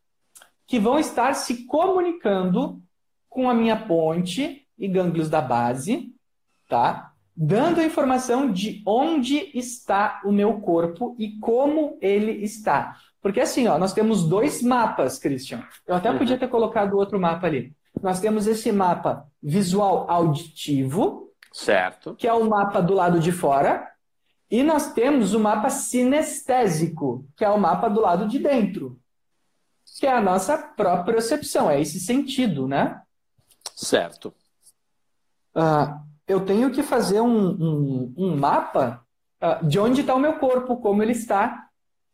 que 0.66 0.80
vão 0.80 0.98
estar 0.98 1.34
se 1.34 1.66
comunicando 1.66 2.82
com 3.28 3.50
a 3.50 3.54
minha 3.54 3.76
ponte 3.76 4.66
e 4.80 4.88
gânglios 4.88 5.30
da 5.30 5.42
base, 5.42 6.16
tá? 6.70 7.12
Dando 7.36 7.82
a 7.82 7.86
informação 7.86 8.50
de 8.50 8.82
onde 8.86 9.52
está 9.54 10.22
o 10.24 10.32
meu 10.32 10.62
corpo 10.62 11.18
e 11.20 11.38
como 11.40 11.98
ele 12.00 12.32
está. 12.44 12.96
Porque 13.22 13.42
assim, 13.42 13.68
ó, 13.68 13.78
nós 13.78 13.92
temos 13.92 14.24
dois 14.24 14.64
mapas, 14.64 15.20
Christian. 15.20 15.62
Eu 15.86 15.96
até 15.96 16.18
podia 16.18 16.38
ter 16.38 16.48
colocado 16.48 16.98
outro 16.98 17.20
mapa 17.20 17.48
ali. 17.48 17.76
Nós 18.02 18.20
temos 18.20 18.48
esse 18.48 18.72
mapa 18.72 19.28
visual 19.42 20.10
auditivo, 20.10 21.32
certo? 21.52 22.16
Que 22.16 22.28
é 22.28 22.34
o 22.34 22.48
mapa 22.48 22.82
do 22.82 22.94
lado 22.94 23.20
de 23.20 23.32
fora, 23.32 23.90
e 24.50 24.64
nós 24.64 24.94
temos 24.94 25.34
o 25.34 25.40
mapa 25.40 25.70
sinestésico, 25.70 27.26
que 27.38 27.46
é 27.46 27.50
o 27.50 27.60
mapa 27.60 27.90
do 27.90 28.02
lado 28.02 28.28
de 28.28 28.38
dentro, 28.38 29.00
que 29.98 30.06
é 30.06 30.12
a 30.12 30.22
nossa 30.22 30.58
própria 30.58 31.16
percepção, 31.16 31.70
é 31.70 31.80
esse 31.80 32.00
sentido, 32.00 32.68
né? 32.68 33.02
Certo. 33.76 34.34
Uh, 35.56 36.00
eu 36.28 36.46
tenho 36.46 36.72
que 36.72 36.84
fazer 36.84 37.22
um, 37.22 37.50
um, 37.50 38.14
um 38.18 38.36
mapa 38.38 39.06
uh, 39.42 39.66
de 39.66 39.80
onde 39.80 40.02
está 40.02 40.16
o 40.16 40.20
meu 40.20 40.38
corpo, 40.40 40.78
como 40.78 41.02
ele 41.02 41.12
está, 41.14 41.68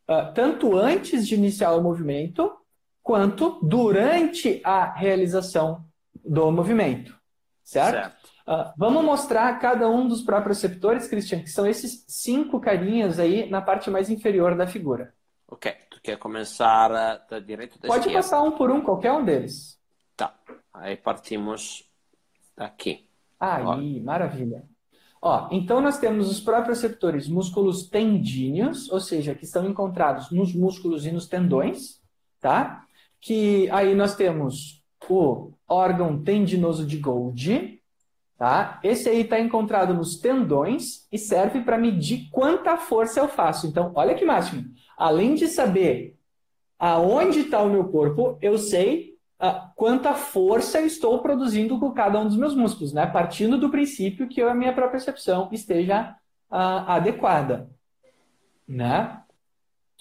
uh, 0.10 0.34
tanto 0.34 0.78
antes 0.78 1.28
de 1.28 1.36
iniciar 1.36 1.72
o 1.74 1.82
movimento, 1.82 2.52
quanto 3.08 3.58
durante 3.64 4.60
a 4.66 4.92
realização 4.92 5.86
do 6.14 6.52
movimento. 6.52 7.18
Certo? 7.64 7.94
certo. 7.94 8.28
Uh, 8.46 8.74
vamos 8.78 9.02
mostrar 9.02 9.58
cada 9.60 9.90
um 9.90 10.10
dos 10.10 10.22
proprioceptores, 10.22 11.08
Christian, 11.08 11.40
que 11.40 11.50
são 11.50 11.66
esses 11.66 12.04
cinco 12.06 12.60
carinhas 12.60 13.18
aí 13.18 13.50
na 13.50 13.62
parte 13.62 13.90
mais 13.90 14.10
inferior 14.10 14.58
da 14.58 14.68
figura. 14.68 15.14
Ok. 15.48 15.74
Tu 15.90 16.02
quer 16.02 16.18
começar 16.18 16.92
uh, 16.92 17.30
da 17.30 17.40
direita 17.40 17.80
da 17.80 17.88
Pode 17.88 18.00
esquerda? 18.00 18.20
passar 18.20 18.42
um 18.42 18.52
por 18.52 18.70
um, 18.70 18.82
qualquer 18.82 19.14
um 19.14 19.24
deles. 19.24 19.80
Tá. 20.18 20.38
Aí 20.74 20.98
partimos 20.98 21.90
daqui. 22.58 23.10
Aí, 23.40 23.64
Ó. 23.64 24.04
maravilha. 24.04 24.64
Ó, 25.22 25.48
então 25.50 25.80
nós 25.80 25.98
temos 25.98 26.30
os 26.30 26.42
proprioceptores 26.42 27.30
músculos 27.30 27.88
tendíneos, 27.88 28.92
ou 28.92 29.00
seja, 29.00 29.34
que 29.34 29.46
estão 29.46 29.66
encontrados 29.66 30.30
nos 30.30 30.54
músculos 30.54 31.06
e 31.06 31.12
nos 31.12 31.26
tendões, 31.26 32.02
tá? 32.42 32.87
Que 33.28 33.70
aí 33.72 33.94
nós 33.94 34.16
temos 34.16 34.82
o 35.10 35.52
órgão 35.68 36.24
tendinoso 36.24 36.86
de 36.86 36.98
Golgi, 36.98 37.82
tá? 38.38 38.80
Esse 38.82 39.10
aí 39.10 39.20
está 39.20 39.38
encontrado 39.38 39.94
nos 39.94 40.16
tendões 40.16 41.06
e 41.12 41.18
serve 41.18 41.60
para 41.60 41.78
medir 41.78 42.30
quanta 42.32 42.78
força 42.78 43.20
eu 43.20 43.28
faço. 43.28 43.68
Então, 43.68 43.92
olha 43.96 44.16
que 44.16 44.24
máximo. 44.24 44.64
Além 44.98 45.36
de 45.36 45.50
saber 45.50 46.16
aonde 46.80 47.42
está 47.42 47.62
o 47.62 47.70
meu 47.70 47.90
corpo, 47.90 48.38
eu 48.42 48.58
sei 48.58 49.18
uh, 49.42 49.74
quanta 49.76 50.14
força 50.14 50.80
eu 50.80 50.86
estou 50.86 51.20
produzindo 51.22 51.78
com 51.82 51.92
cada 51.92 52.22
um 52.22 52.28
dos 52.28 52.38
meus 52.38 52.56
músculos, 52.56 52.94
né? 52.94 53.06
Partindo 53.08 53.58
do 53.58 53.70
princípio 53.70 54.30
que 54.30 54.42
a 54.42 54.56
minha 54.56 54.72
própria 54.72 54.92
percepção 54.92 55.50
esteja 55.52 56.16
uh, 56.50 56.56
adequada, 56.88 57.70
né? 58.66 59.22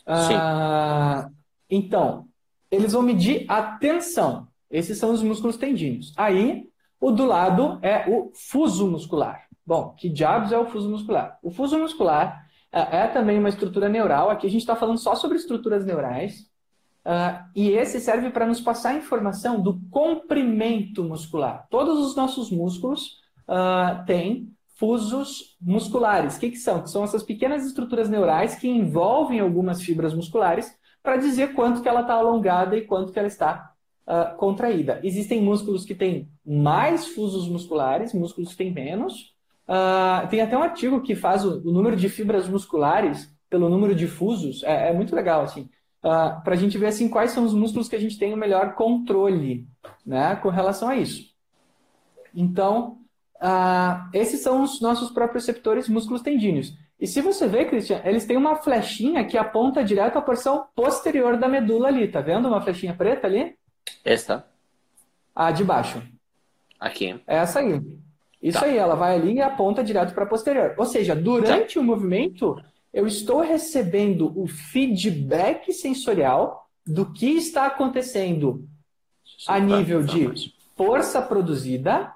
Uh, 0.07 1.29
então, 1.69 2.29
eles 2.71 2.93
vão 2.93 3.03
medir 3.03 3.45
a 3.49 3.63
tensão. 3.63 4.49
Esses 4.71 4.99
são 4.99 5.13
os 5.13 5.23
músculos 5.23 5.57
tendíneos. 5.57 6.13
Aí, 6.17 6.69
o 7.01 7.11
do 7.11 7.25
lado 7.25 7.79
é 7.83 8.09
o 8.09 8.33
fuso 8.35 8.87
muscular. 8.87 9.47
Bom, 9.65 9.95
que 9.97 10.09
diabos 10.09 10.53
é 10.53 10.59
o 10.59 10.67
fuso 10.67 10.89
muscular? 10.89 11.39
O 11.43 11.51
fuso 11.51 11.79
muscular 11.79 12.47
é, 12.73 13.05
é 13.05 13.07
também 13.09 13.39
uma 13.39 13.49
estrutura 13.49 13.89
neural. 13.89 14.31
Aqui 14.31 14.47
a 14.47 14.51
gente 14.51 14.61
está 14.61 14.77
falando 14.77 14.99
só 14.99 15.15
sobre 15.15 15.37
estruturas 15.37 15.85
neurais. 15.85 16.51
Uh, 17.05 17.39
e 17.55 17.71
esse 17.71 18.01
serve 18.01 18.31
para 18.31 18.47
nos 18.47 18.61
passar 18.61 18.97
informação 18.97 19.61
do 19.61 19.81
comprimento 19.91 21.05
muscular. 21.05 21.67
Todos 21.71 22.05
os 22.05 22.17
nossos 22.17 22.51
músculos 22.51 23.21
uh, 23.49 24.05
têm 24.05 24.53
fusos 24.75 25.57
musculares. 25.61 26.37
O 26.37 26.41
que, 26.41 26.51
que 26.51 26.59
são? 26.59 26.83
Que 26.83 26.91
são 26.91 27.05
essas 27.05 27.23
pequenas 27.23 27.65
estruturas 27.65 28.09
neurais 28.09 28.57
que 28.57 28.69
envolvem 28.69 29.41
algumas 29.41 29.83
fibras 29.83 30.13
musculares 30.13 30.77
para 31.07 31.17
dizer 31.17 31.55
quanto 31.55 31.81
que 31.81 31.89
ela 31.89 32.03
está 32.03 32.15
alongada 32.15 32.77
e 32.77 32.83
quanto 32.83 33.13
que 33.13 33.19
ela 33.19 33.29
está 33.29 33.73
uh, 34.07 34.37
contraída. 34.37 35.01
Existem 35.03 35.41
músculos 35.41 35.87
que 35.87 35.95
têm 35.95 36.29
mais 36.45 37.07
fusos 37.07 37.49
musculares, 37.49 38.13
músculos 38.13 38.51
que 38.51 38.57
têm 38.57 38.71
menos. 38.71 39.35
tem 40.29 40.43
até 40.43 40.59
um 40.59 40.63
artigo 40.63 41.01
que 41.01 41.15
faz 41.15 41.45
o, 41.45 41.61
o, 41.67 41.73
número 41.73 41.97
de 41.97 42.09
fibras 42.11 42.47
musculares 42.49 43.35
pelo 43.49 43.71
número 43.71 43.95
de 43.95 44.07
fusos. 44.07 44.63
É, 44.65 44.91
é 44.91 44.93
muito 44.93 45.17
legal, 45.17 45.43
assim 45.43 45.71
uh, 46.07 46.09
ah, 46.09 46.41
para 46.43 46.55
a 46.55 46.57
gente 46.57 46.79
ver 46.79 46.87
assim, 46.87 47.09
quais 47.09 47.33
são 47.33 47.45
os 47.45 47.53
músculos 47.53 47.89
que 47.89 47.97
a 47.97 48.01
gente 48.01 48.19
tem 48.19 48.33
o 48.33 48.37
melhor 48.37 48.75
controle 48.75 49.67
né, 50.05 50.37
com 50.37 50.49
relação 50.49 50.89
a 50.89 50.97
isso. 50.97 51.35
Então, 52.35 52.99
uh, 53.37 54.09
esses 54.13 54.41
são 54.41 54.63
os 54.63 54.81
nossos 54.81 55.11
próprios 55.11 55.47
receptores 55.47 55.89
músculos 55.89 56.23
tendíneos. 56.23 56.75
E 56.99 57.07
se 57.07 57.21
você 57.21 57.47
ver, 57.47 57.69
Christian, 57.69 58.01
eles 58.05 58.25
têm 58.25 58.37
uma 58.37 58.57
flechinha 58.57 59.25
que 59.25 59.37
aponta 59.37 59.85
direto 59.85 60.17
à 60.17 60.23
porção 60.23 60.67
posterior 60.75 61.37
da 61.37 61.49
medula 61.49 61.89
ali. 61.89 62.09
Tá 62.09 62.21
vendo 62.21 62.49
uma 62.49 62.61
flechinha 62.61 62.95
preta 62.95 63.27
ali? 63.27 63.55
Esta. 64.05 64.47
A 65.35 65.51
de 65.51 65.63
baixo. 65.63 66.03
Aqui. 66.81 67.21
Essa 67.27 67.61
aí. 67.61 67.83
Isso 68.43 68.61
tá. 68.61 68.67
aí, 68.67 68.77
ela 68.77 68.95
vai 68.95 69.15
ali 69.15 69.35
e 69.35 69.43
aponta 69.43 69.85
direto 69.85 70.15
para 70.15 70.25
a 70.25 70.29
posterior. 70.29 70.75
Ou 70.79 70.87
seja, 70.87 71.15
durante 71.15 71.75
tá. 71.75 71.81
o 71.81 71.85
movimento, 71.85 72.57
eu 72.93 73.07
estou 73.07 73.41
recebendo 73.41 74.33
o 74.39 74.47
feedback 74.47 75.73
sensorial 75.73 76.67
do 76.87 77.13
que 77.13 77.27
está 77.37 77.67
acontecendo 77.67 78.67
a 79.47 79.59
nível 79.59 80.03
de 80.03 80.55
força 80.77 81.21
produzida 81.21 82.13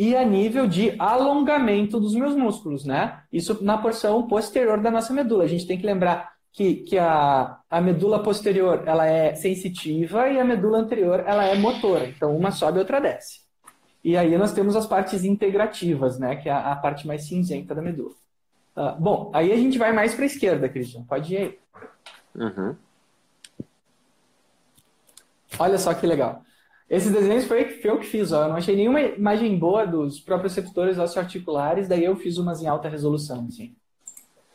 e 0.00 0.16
a 0.16 0.24
nível 0.24 0.66
de 0.66 0.94
alongamento 0.98 2.00
dos 2.00 2.14
meus 2.14 2.34
músculos, 2.34 2.86
né? 2.86 3.22
Isso 3.30 3.62
na 3.62 3.76
porção 3.76 4.26
posterior 4.26 4.80
da 4.80 4.90
nossa 4.90 5.12
medula. 5.12 5.44
A 5.44 5.46
gente 5.46 5.66
tem 5.66 5.78
que 5.78 5.84
lembrar 5.84 6.32
que, 6.54 6.76
que 6.76 6.96
a, 6.96 7.58
a 7.68 7.80
medula 7.82 8.22
posterior 8.22 8.82
ela 8.86 9.06
é 9.06 9.34
sensitiva 9.34 10.26
e 10.30 10.40
a 10.40 10.44
medula 10.44 10.78
anterior 10.78 11.22
ela 11.26 11.44
é 11.44 11.54
motora. 11.54 12.08
Então 12.08 12.34
uma 12.34 12.50
sobe 12.50 12.78
e 12.78 12.80
outra 12.80 12.98
desce. 12.98 13.40
E 14.02 14.16
aí 14.16 14.38
nós 14.38 14.54
temos 14.54 14.74
as 14.74 14.86
partes 14.86 15.22
integrativas, 15.22 16.18
né? 16.18 16.36
Que 16.36 16.48
é 16.48 16.52
a, 16.52 16.72
a 16.72 16.76
parte 16.76 17.06
mais 17.06 17.26
cinzenta 17.26 17.74
da 17.74 17.82
medula. 17.82 18.14
Uh, 18.74 18.98
bom, 18.98 19.30
aí 19.34 19.52
a 19.52 19.56
gente 19.56 19.76
vai 19.76 19.92
mais 19.92 20.14
para 20.14 20.22
a 20.22 20.26
esquerda, 20.26 20.66
Christian. 20.66 21.02
Pode 21.02 21.34
ir 21.34 21.36
aí. 21.36 21.58
Uhum. 22.36 22.74
Olha 25.58 25.76
só 25.76 25.92
que 25.92 26.06
legal. 26.06 26.42
Esses 26.90 27.12
desenhos 27.12 27.44
foi, 27.44 27.66
foi 27.80 27.90
eu 27.90 28.00
que 28.00 28.06
fiz, 28.06 28.32
ó. 28.32 28.42
Eu 28.42 28.48
não 28.48 28.56
achei 28.56 28.74
nenhuma 28.74 29.00
imagem 29.00 29.56
boa 29.56 29.86
dos 29.86 30.18
próprios 30.18 30.56
receptores 30.56 30.98
osteoarticulares, 30.98 31.86
daí 31.86 32.04
eu 32.04 32.16
fiz 32.16 32.36
umas 32.36 32.60
em 32.60 32.66
alta 32.66 32.88
resolução, 32.88 33.46
assim. 33.48 33.76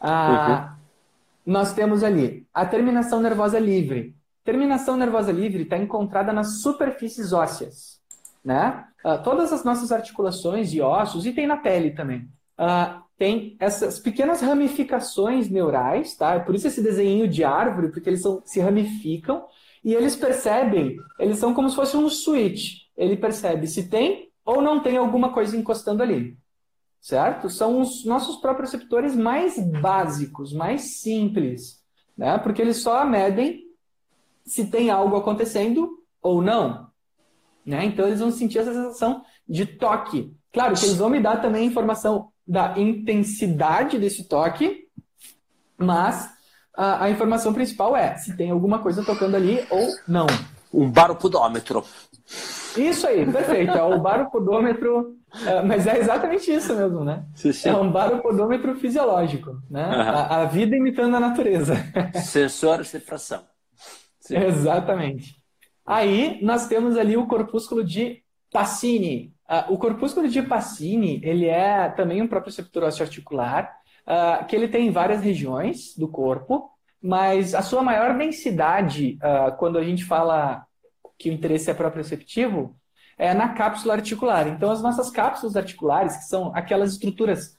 Ah, 0.01 0.75
uhum. 0.75 1.53
Nós 1.53 1.73
temos 1.73 2.03
ali 2.03 2.45
a 2.53 2.65
terminação 2.65 3.21
nervosa 3.21 3.57
livre. 3.57 4.13
Terminação 4.43 4.97
nervosa 4.97 5.31
livre 5.31 5.63
está 5.63 5.77
encontrada 5.77 6.33
nas 6.33 6.61
superfícies 6.61 7.31
ósseas, 7.31 8.01
né? 8.43 8.85
Ah, 9.01 9.17
todas 9.17 9.53
as 9.53 9.63
nossas 9.63 9.93
articulações 9.93 10.73
e 10.73 10.81
ossos, 10.81 11.25
e 11.25 11.31
tem 11.31 11.47
na 11.47 11.55
pele 11.55 11.91
também. 11.91 12.27
Ah, 12.57 13.01
tem 13.17 13.55
essas 13.61 13.97
pequenas 13.97 14.41
ramificações 14.41 15.49
neurais, 15.49 16.17
tá? 16.17 16.33
É 16.33 16.39
por 16.39 16.53
isso 16.53 16.67
esse 16.67 16.83
desenho 16.83 17.29
de 17.29 17.45
árvore, 17.45 17.87
porque 17.87 18.09
eles 18.09 18.21
são, 18.21 18.41
se 18.43 18.59
ramificam 18.59 19.45
e 19.85 19.93
eles 19.93 20.15
percebem, 20.15 20.97
eles 21.19 21.37
são 21.37 21.53
como 21.53 21.69
se 21.69 21.75
fosse 21.75 21.95
um 21.95 22.09
switch. 22.09 22.85
Ele 22.97 23.15
percebe 23.15 23.67
se 23.67 23.87
tem 23.87 24.31
ou 24.43 24.59
não 24.59 24.81
tem 24.81 24.97
alguma 24.97 25.31
coisa 25.31 25.55
encostando 25.55 26.01
ali. 26.01 26.35
Certo? 26.99 27.51
São 27.51 27.79
os 27.79 28.03
nossos 28.03 28.37
próprios 28.37 28.71
receptores 28.71 29.15
mais 29.15 29.59
básicos, 29.59 30.51
mais 30.51 31.01
simples, 31.01 31.83
né? 32.17 32.35
Porque 32.39 32.63
eles 32.63 32.77
só 32.77 33.05
medem 33.05 33.63
se 34.43 34.65
tem 34.71 34.89
algo 34.89 35.17
acontecendo 35.17 36.03
ou 36.19 36.41
não. 36.41 36.89
Né? 37.63 37.85
Então 37.85 38.07
eles 38.07 38.19
vão 38.19 38.31
sentir 38.31 38.57
essa 38.57 38.73
sensação 38.73 39.23
de 39.47 39.67
toque. 39.67 40.35
Claro 40.51 40.73
que 40.73 40.83
eles 40.83 40.97
vão 40.97 41.11
me 41.11 41.21
dar 41.21 41.39
também 41.39 41.67
informação 41.67 42.31
da 42.47 42.79
intensidade 42.79 43.99
desse 43.99 44.27
toque, 44.27 44.87
mas 45.77 46.34
a, 46.77 47.05
a, 47.05 47.09
informação 47.09 47.53
principal 47.53 47.95
é 47.95 48.15
se 48.17 48.35
tem 48.35 48.51
alguma 48.51 48.79
coisa 48.79 49.03
tocando 49.03 49.35
ali 49.35 49.65
ou 49.69 49.87
não. 50.07 50.27
Um 50.73 50.89
baropodômetro. 50.89 51.83
Isso 52.75 53.07
aí, 53.07 53.25
perfeito. 53.31 53.71
É 53.71 53.83
o 53.83 53.99
baropodômetro, 53.99 55.15
é, 55.45 55.61
mas 55.61 55.87
é 55.87 55.99
exatamente 55.99 56.51
isso 56.51 56.75
mesmo, 56.75 57.03
né? 57.03 57.23
Sim, 57.35 57.53
sim. 57.53 57.69
É 57.69 57.75
um 57.75 57.91
baropodômetro 57.91 58.75
fisiológico, 58.75 59.61
né? 59.69 59.85
Uhum. 59.85 60.01
A, 60.01 60.41
a, 60.41 60.45
vida 60.45 60.75
imitando 60.75 61.15
a 61.15 61.19
natureza. 61.19 61.75
Sensor 62.23 62.81
de 62.83 62.99
pressão. 62.99 63.43
Sim. 64.19 64.37
Exatamente. 64.37 65.35
Aí 65.85 66.39
nós 66.41 66.67
temos 66.67 66.97
ali 66.97 67.15
o 67.15 67.27
corpúsculo 67.27 67.83
de 67.83 68.21
Pacini, 68.51 69.35
Uh, 69.47 69.73
o 69.73 69.77
corpúsculo 69.77 70.27
de 70.27 70.41
Pacini, 70.41 71.21
ele 71.23 71.45
é 71.45 71.87
também 71.89 72.19
um 72.19 72.27
próprio 72.27 72.49
receptor 72.49 72.83
osteoarticular, 72.83 73.71
uh, 74.07 74.45
que 74.45 74.55
ele 74.55 74.67
tem 74.67 74.87
em 74.87 74.91
várias 74.91 75.21
regiões 75.21 75.95
do 75.97 76.07
corpo, 76.07 76.69
mas 77.01 77.53
a 77.53 77.61
sua 77.61 77.83
maior 77.83 78.17
densidade, 78.17 79.17
uh, 79.21 79.55
quando 79.57 79.77
a 79.77 79.83
gente 79.83 80.03
fala 80.03 80.65
que 81.17 81.29
o 81.29 81.33
interesse 81.33 81.69
é 81.69 81.73
proprioceptivo, 81.73 82.75
é 83.17 83.33
na 83.33 83.49
cápsula 83.49 83.93
articular. 83.93 84.47
Então, 84.47 84.71
as 84.71 84.81
nossas 84.81 85.09
cápsulas 85.09 85.55
articulares, 85.55 86.17
que 86.17 86.25
são 86.25 86.51
aquelas 86.53 86.91
estruturas 86.91 87.55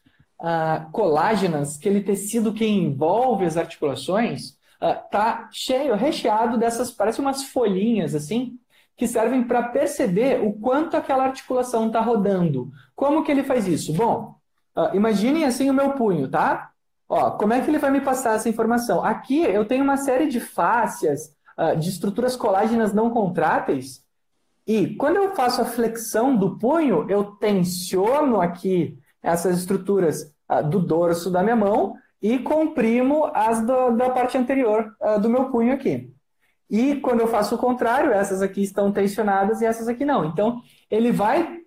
colágenas, 0.93 1.79
aquele 1.79 2.03
tecido 2.03 2.53
que 2.53 2.67
envolve 2.67 3.47
as 3.47 3.57
articulações, 3.57 4.59
está 4.79 5.49
cheio, 5.51 5.95
recheado 5.95 6.59
dessas, 6.59 6.91
parece 6.91 7.23
umas 7.23 7.45
folhinhas 7.45 8.15
assim, 8.15 8.59
que 8.99 9.09
servem 9.09 9.45
para 9.45 9.63
perceber 9.63 10.43
o 10.43 10.53
quanto 10.53 10.95
aquela 10.95 11.25
articulação 11.25 11.87
está 11.87 12.03
rodando. 12.03 12.71
Como 12.95 13.23
que 13.25 13.33
ele 13.33 13.45
faz 13.45 13.67
isso? 13.67 13.95
Bom, 13.95 14.36
uh, 14.77 14.95
imaginem 14.95 15.45
assim 15.45 15.71
o 15.71 15.75
meu 15.75 15.93
punho, 15.93 16.29
tá? 16.29 16.71
Ó, 17.09 17.33
como 17.33 17.53
é 17.53 17.61
que 17.61 17.71
ele 17.71 17.79
vai 17.79 17.91
me 17.91 18.01
passar 18.01 18.35
essa 18.35 18.49
informação? 18.49 19.05
Aqui 19.05 19.43
eu 19.43 19.65
tenho 19.65 19.85
uma 19.85 19.97
série 19.97 20.27
de 20.27 20.41
fáscias, 20.41 21.35
uh, 21.59 21.77
de 21.77 21.89
estruturas 21.89 22.37
colágenas 22.37 22.93
não 22.93 23.11
contráteis, 23.11 24.05
e 24.67 24.95
quando 24.97 25.17
eu 25.17 25.35
faço 25.35 25.62
a 25.62 25.65
flexão 25.65 26.37
do 26.37 26.59
punho, 26.59 27.07
eu 27.09 27.25
tensiono 27.25 28.41
aqui 28.41 28.99
essas 29.23 29.59
estruturas 29.59 30.35
uh, 30.51 30.69
do 30.69 30.81
dorso 30.81 31.31
da 31.31 31.43
minha 31.43 31.57
mão 31.57 31.95
e 32.21 32.39
comprimo 32.39 33.31
as 33.33 33.65
do, 33.65 33.91
da 33.91 34.11
parte 34.11 34.37
anterior 34.37 34.91
do 35.21 35.29
meu 35.29 35.51
punho 35.51 35.73
aqui. 35.73 36.11
E 36.69 36.97
quando 36.97 37.21
eu 37.21 37.29
faço 37.29 37.55
o 37.55 37.59
contrário, 37.59 38.11
essas 38.11 38.43
aqui 38.43 38.62
estão 38.62 38.91
tensionadas 38.91 39.61
e 39.61 39.67
essas 39.67 39.87
aqui 39.87 40.05
não. 40.05 40.25
Então, 40.25 40.61
ele 40.91 41.12
vai 41.12 41.61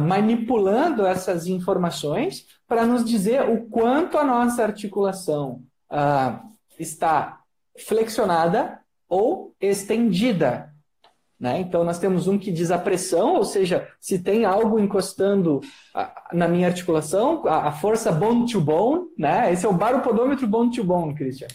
manipulando 0.00 1.04
essas 1.04 1.46
informações 1.46 2.46
para 2.66 2.86
nos 2.86 3.04
dizer 3.04 3.48
o 3.48 3.66
quanto 3.68 4.16
a 4.16 4.24
nossa 4.24 4.62
articulação 4.62 5.62
uh, 5.90 6.38
está 6.78 7.40
flexionada 7.76 8.80
ou 9.08 9.54
estendida. 9.60 10.72
Né? 11.38 11.60
Então, 11.60 11.84
nós 11.84 11.98
temos 11.98 12.26
um 12.26 12.38
que 12.38 12.50
diz 12.50 12.70
a 12.70 12.78
pressão, 12.78 13.36
ou 13.36 13.44
seja, 13.44 13.88
se 14.00 14.18
tem 14.18 14.44
algo 14.44 14.78
encostando 14.78 15.60
na 16.32 16.48
minha 16.48 16.66
articulação, 16.66 17.46
a, 17.46 17.70
força 17.70 18.10
bone 18.10 18.50
to 18.50 18.60
bone, 18.60 19.06
né? 19.16 19.52
esse 19.52 19.64
é 19.64 19.68
o 19.68 19.72
baropodômetro 19.72 20.46
bone 20.48 20.72
to 20.72 20.82
bone, 20.82 21.14
Christian. 21.14 21.46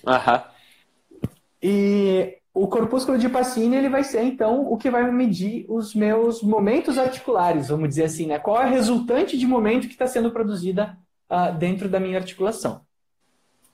E 1.61 2.37
o 2.53 2.67
corpúsculo 2.67 3.17
de 3.17 3.27
Pacini 3.27 3.75
ele 3.75 3.89
vai 3.89 4.03
ser, 4.03 4.21
então, 4.23 4.71
o 4.71 4.77
que 4.77 4.91
vai 4.91 5.09
medir 5.11 5.65
os 5.67 5.95
meus 5.95 6.43
momentos 6.43 6.99
articulares, 6.99 7.69
vamos 7.69 7.89
dizer 7.89 8.03
assim, 8.03 8.27
né? 8.27 8.37
qual 8.37 8.61
é 8.61 8.65
a 8.65 8.69
resultante 8.69 9.37
de 9.37 9.47
momento 9.47 9.87
que 9.87 9.93
está 9.93 10.05
sendo 10.05 10.29
produzida 10.29 10.95
uh, 11.31 11.57
dentro 11.57 11.89
da 11.89 11.99
minha 11.99 12.17
articulação. 12.17 12.81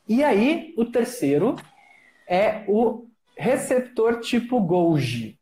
E 0.08 0.24
aí, 0.24 0.74
o 0.78 0.86
terceiro 0.86 1.58
é 2.26 2.64
o 2.70 3.06
receptor 3.38 4.22
tipo 4.22 4.62
Golgi. 4.62 5.38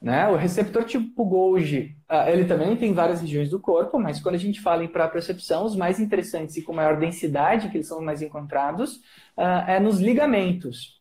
Né? 0.00 0.26
O 0.28 0.36
receptor 0.36 0.84
tipo 0.84 1.26
Golgi, 1.26 1.94
uh, 2.10 2.26
ele 2.30 2.46
também 2.46 2.74
tem 2.74 2.94
várias 2.94 3.20
regiões 3.20 3.50
do 3.50 3.60
corpo, 3.60 3.98
mas 3.98 4.18
quando 4.18 4.36
a 4.36 4.38
gente 4.38 4.62
fala 4.62 4.82
em 4.82 4.88
propriocepção, 4.88 5.66
os 5.66 5.76
mais 5.76 6.00
interessantes 6.00 6.56
e 6.56 6.62
com 6.62 6.72
maior 6.72 6.98
densidade, 6.98 7.68
que 7.68 7.76
eles 7.76 7.86
são 7.86 8.00
mais 8.00 8.22
encontrados, 8.22 8.96
uh, 9.36 9.66
é 9.66 9.78
nos 9.78 10.00
ligamentos. 10.00 10.97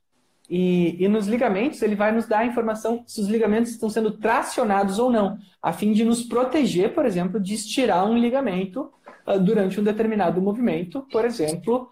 E, 0.50 1.04
e, 1.04 1.08
nos 1.08 1.28
ligamentos, 1.28 1.82
ele 1.82 1.96
vai 1.96 2.12
nos 2.12 2.26
dar 2.26 2.40
a 2.40 2.46
informação 2.46 3.04
se 3.06 3.20
os 3.20 3.28
ligamentos 3.28 3.72
estão 3.72 3.90
sendo 3.90 4.12
tracionados 4.12 4.98
ou 4.98 5.12
não, 5.12 5.38
a 5.62 5.74
fim 5.74 5.92
de 5.92 6.06
nos 6.06 6.24
proteger, 6.24 6.94
por 6.94 7.06
exemplo, 7.06 7.40
de 7.40 7.54
estirar 7.54 8.06
um 8.06 8.18
ligamento 8.18 8.92
uh, 9.28 9.40
durante 9.40 9.80
um 9.80 9.84
determinado 9.84 10.42
movimento, 10.42 11.06
por 11.12 11.26
exemplo, 11.26 11.92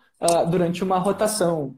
durante 0.50 0.84
uma 0.84 0.98
rotação 0.98 1.76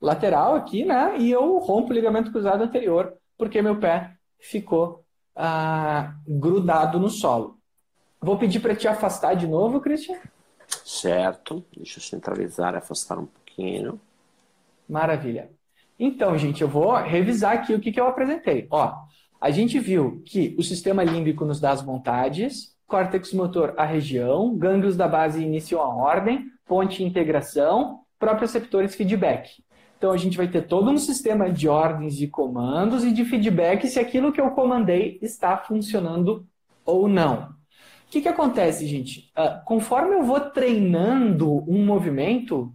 lateral 0.00 0.54
aqui, 0.54 0.84
né? 0.84 1.16
E 1.18 1.30
eu 1.30 1.58
rompo 1.58 1.90
o 1.90 1.92
ligamento 1.92 2.30
cruzado 2.30 2.62
anterior, 2.62 3.14
porque 3.36 3.62
meu 3.62 3.80
pé 3.80 4.12
ficou 4.38 5.02
grudado 6.28 7.00
no 7.00 7.08
solo. 7.08 7.58
Vou 8.20 8.38
pedir 8.38 8.60
para 8.60 8.76
te 8.76 8.86
afastar 8.86 9.34
de 9.34 9.46
novo, 9.46 9.80
Christian. 9.80 10.18
Certo. 10.84 11.64
Deixa 11.76 11.98
eu 11.98 12.02
centralizar 12.02 12.74
e 12.74 12.78
afastar 12.78 13.18
um 13.18 13.26
pouquinho. 13.26 14.00
Maravilha. 14.88 15.50
Então, 15.98 16.36
gente, 16.36 16.62
eu 16.62 16.68
vou 16.68 16.94
revisar 16.96 17.52
aqui 17.52 17.74
o 17.74 17.80
que, 17.80 17.90
que 17.90 18.00
eu 18.00 18.06
apresentei. 18.06 18.66
Ó, 18.70 18.94
a 19.40 19.50
gente 19.50 19.78
viu 19.78 20.22
que 20.24 20.54
o 20.58 20.62
sistema 20.62 21.02
límbico 21.02 21.44
nos 21.44 21.60
dá 21.60 21.70
as 21.70 21.82
vontades, 21.82 22.76
córtex 22.86 23.32
motor 23.32 23.74
a 23.76 23.84
região, 23.84 24.56
gânglios 24.56 24.96
da 24.96 25.08
base 25.08 25.42
iniciam 25.42 25.80
a 25.80 25.94
ordem, 25.94 26.46
ponte 26.66 27.02
integração, 27.02 28.00
próprios 28.18 28.52
receptores 28.52 28.94
feedback. 28.94 29.62
Então 29.98 30.12
a 30.12 30.16
gente 30.16 30.36
vai 30.36 30.46
ter 30.46 30.66
todo 30.66 30.90
um 30.90 30.98
sistema 30.98 31.50
de 31.50 31.68
ordens 31.68 32.16
de 32.16 32.28
comandos 32.28 33.02
e 33.02 33.12
de 33.12 33.24
feedback 33.24 33.88
se 33.88 33.98
aquilo 33.98 34.32
que 34.32 34.40
eu 34.40 34.50
comandei 34.50 35.18
está 35.22 35.56
funcionando 35.56 36.46
ou 36.84 37.08
não. 37.08 37.56
O 38.06 38.10
que, 38.10 38.20
que 38.20 38.28
acontece, 38.28 38.86
gente? 38.86 39.32
Uh, 39.36 39.64
conforme 39.64 40.14
eu 40.14 40.22
vou 40.22 40.38
treinando 40.38 41.64
um 41.68 41.84
movimento, 41.84 42.72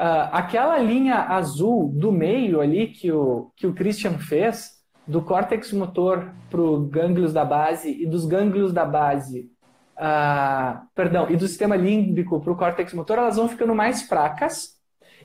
uh, 0.00 0.32
aquela 0.32 0.78
linha 0.78 1.16
azul 1.16 1.92
do 1.94 2.10
meio 2.10 2.60
ali 2.60 2.86
que 2.88 3.12
o, 3.12 3.52
que 3.54 3.66
o 3.66 3.74
Christian 3.74 4.18
fez, 4.18 4.80
do 5.06 5.20
córtex 5.20 5.72
motor 5.72 6.32
para 6.48 6.60
os 6.60 6.88
gânglios 6.88 7.32
da 7.32 7.44
base 7.44 7.90
e 7.90 8.06
dos 8.06 8.24
gânglios 8.24 8.72
da 8.72 8.86
base, 8.86 9.50
uh, 9.96 10.80
perdão, 10.94 11.28
e 11.28 11.36
do 11.36 11.46
sistema 11.46 11.76
límbico 11.76 12.40
para 12.40 12.52
o 12.52 12.56
córtex 12.56 12.94
motor, 12.94 13.18
elas 13.18 13.36
vão 13.36 13.48
ficando 13.48 13.74
mais 13.74 14.02
fracas 14.02 14.78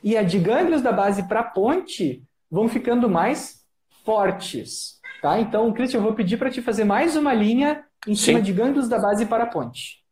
e 0.03 0.17
a 0.17 0.23
de 0.23 0.39
gânglios 0.39 0.81
da 0.81 0.91
base 0.91 1.27
para 1.27 1.39
a 1.39 1.43
ponte 1.43 2.23
vão 2.51 2.67
ficando 2.67 3.09
mais 3.09 3.63
fortes. 4.03 4.99
Tá? 5.21 5.39
Então, 5.39 5.71
Cristian, 5.71 5.99
eu 5.99 6.03
vou 6.03 6.13
pedir 6.13 6.37
para 6.37 6.51
te 6.51 6.61
fazer 6.61 6.83
mais 6.83 7.15
uma 7.15 7.33
linha 7.33 7.85
em 8.07 8.15
Sim. 8.15 8.23
cima 8.23 8.41
de 8.41 8.51
gânglios 8.51 8.89
da 8.89 8.99
base 8.99 9.25
para 9.25 9.45
a 9.45 9.47
ponte. 9.47 10.03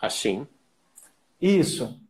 Assim. 0.00 0.46
Isso. 1.40 2.00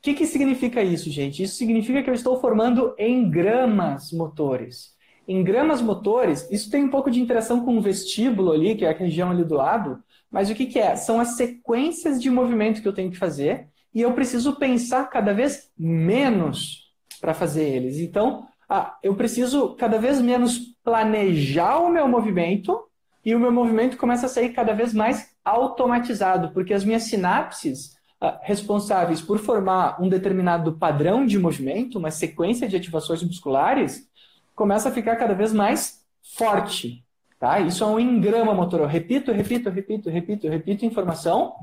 O 0.00 0.02
que, 0.02 0.14
que 0.14 0.26
significa 0.26 0.82
isso, 0.82 1.10
gente? 1.10 1.42
Isso 1.42 1.56
significa 1.56 2.02
que 2.02 2.08
eu 2.08 2.14
estou 2.14 2.40
formando 2.40 2.94
engramas 2.98 4.10
motores. 4.12 4.96
Engramas 5.28 5.82
motores, 5.82 6.50
isso 6.50 6.70
tem 6.70 6.84
um 6.84 6.88
pouco 6.88 7.10
de 7.10 7.20
interação 7.20 7.62
com 7.62 7.76
o 7.76 7.82
vestíbulo 7.82 8.50
ali, 8.50 8.74
que 8.74 8.86
é 8.86 8.88
a 8.88 8.96
região 8.96 9.30
ali 9.30 9.44
do 9.44 9.56
lado, 9.56 10.02
mas 10.30 10.48
o 10.48 10.54
que, 10.54 10.64
que 10.64 10.78
é? 10.78 10.96
São 10.96 11.20
as 11.20 11.36
sequências 11.36 12.18
de 12.18 12.30
movimento 12.30 12.80
que 12.80 12.88
eu 12.88 12.94
tenho 12.94 13.10
que 13.10 13.18
fazer 13.18 13.68
e 13.94 14.00
eu 14.00 14.14
preciso 14.14 14.56
pensar 14.56 15.04
cada 15.10 15.34
vez 15.34 15.70
menos 15.78 16.90
para 17.20 17.34
fazer 17.34 17.68
eles. 17.68 17.98
Então, 17.98 18.46
ah, 18.66 18.96
eu 19.02 19.14
preciso 19.14 19.74
cada 19.74 19.98
vez 19.98 20.18
menos 20.18 20.74
planejar 20.82 21.78
o 21.78 21.90
meu 21.90 22.08
movimento 22.08 22.88
e 23.22 23.34
o 23.34 23.38
meu 23.38 23.52
movimento 23.52 23.98
começa 23.98 24.24
a 24.24 24.30
sair 24.30 24.54
cada 24.54 24.72
vez 24.72 24.94
mais 24.94 25.36
automatizado, 25.44 26.52
porque 26.54 26.72
as 26.72 26.86
minhas 26.86 27.02
sinapses 27.02 27.99
responsáveis 28.42 29.20
por 29.20 29.38
formar 29.38 30.00
um 30.02 30.08
determinado 30.08 30.72
padrão 30.72 31.24
de 31.24 31.38
movimento, 31.38 31.98
uma 31.98 32.10
sequência 32.10 32.68
de 32.68 32.76
ativações 32.76 33.22
musculares, 33.22 34.08
começa 34.54 34.88
a 34.90 34.92
ficar 34.92 35.16
cada 35.16 35.34
vez 35.34 35.52
mais 35.52 36.04
forte. 36.36 37.04
Tá? 37.38 37.60
Isso 37.60 37.82
é 37.82 37.86
um 37.86 37.98
engrama 37.98 38.52
motor. 38.52 38.80
Eu 38.80 38.86
repito, 38.86 39.32
repito, 39.32 39.70
repito, 39.70 40.10
repito, 40.10 40.48
repito 40.48 40.84
informação, 40.84 41.54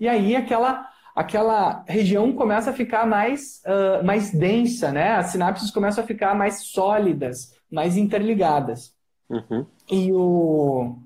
e 0.00 0.08
aí 0.08 0.34
aquela 0.34 0.88
aquela 1.14 1.82
região 1.88 2.30
começa 2.30 2.70
a 2.70 2.74
ficar 2.74 3.06
mais, 3.06 3.62
uh, 3.64 4.04
mais 4.04 4.30
densa, 4.30 4.92
né? 4.92 5.12
As 5.12 5.28
sinapses 5.28 5.70
começam 5.70 6.04
a 6.04 6.06
ficar 6.06 6.34
mais 6.34 6.66
sólidas, 6.66 7.54
mais 7.72 7.96
interligadas. 7.96 8.94
Uhum. 9.30 9.64
E 9.90 10.12
o, 10.12 10.98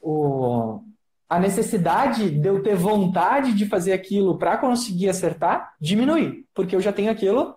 o, 0.00 0.80
a 1.28 1.38
necessidade 1.38 2.30
de 2.30 2.48
eu 2.48 2.62
ter 2.62 2.76
vontade 2.76 3.52
de 3.52 3.66
fazer 3.66 3.92
aquilo 3.92 4.38
para 4.38 4.56
conseguir 4.56 5.08
acertar 5.08 5.74
diminui, 5.80 6.44
porque 6.54 6.76
eu 6.76 6.80
já 6.80 6.92
tenho 6.92 7.10
aquilo 7.10 7.56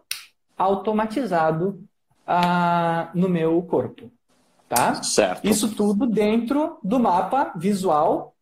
automatizado 0.58 1.84
uh, 2.28 3.10
no 3.14 3.30
meu 3.30 3.62
corpo. 3.64 4.12
Tá? 4.68 5.02
Certo. 5.02 5.48
Isso 5.48 5.74
tudo 5.76 6.06
dentro 6.06 6.78
do 6.84 7.00
mapa 7.00 7.54
visual 7.56 8.36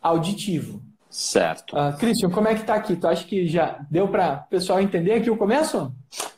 auditivo. 0.00 0.82
Certo. 1.10 1.76
Uh, 1.76 1.96
Christian, 1.98 2.30
como 2.30 2.48
é 2.48 2.54
que 2.54 2.60
está 2.60 2.74
aqui? 2.74 2.96
Tu 2.96 3.06
acha 3.06 3.24
que 3.24 3.46
já 3.48 3.84
deu 3.90 4.08
para 4.08 4.44
o 4.46 4.50
pessoal 4.50 4.80
entender 4.80 5.12
aqui 5.12 5.30
o 5.30 5.36
começo? 5.36 5.92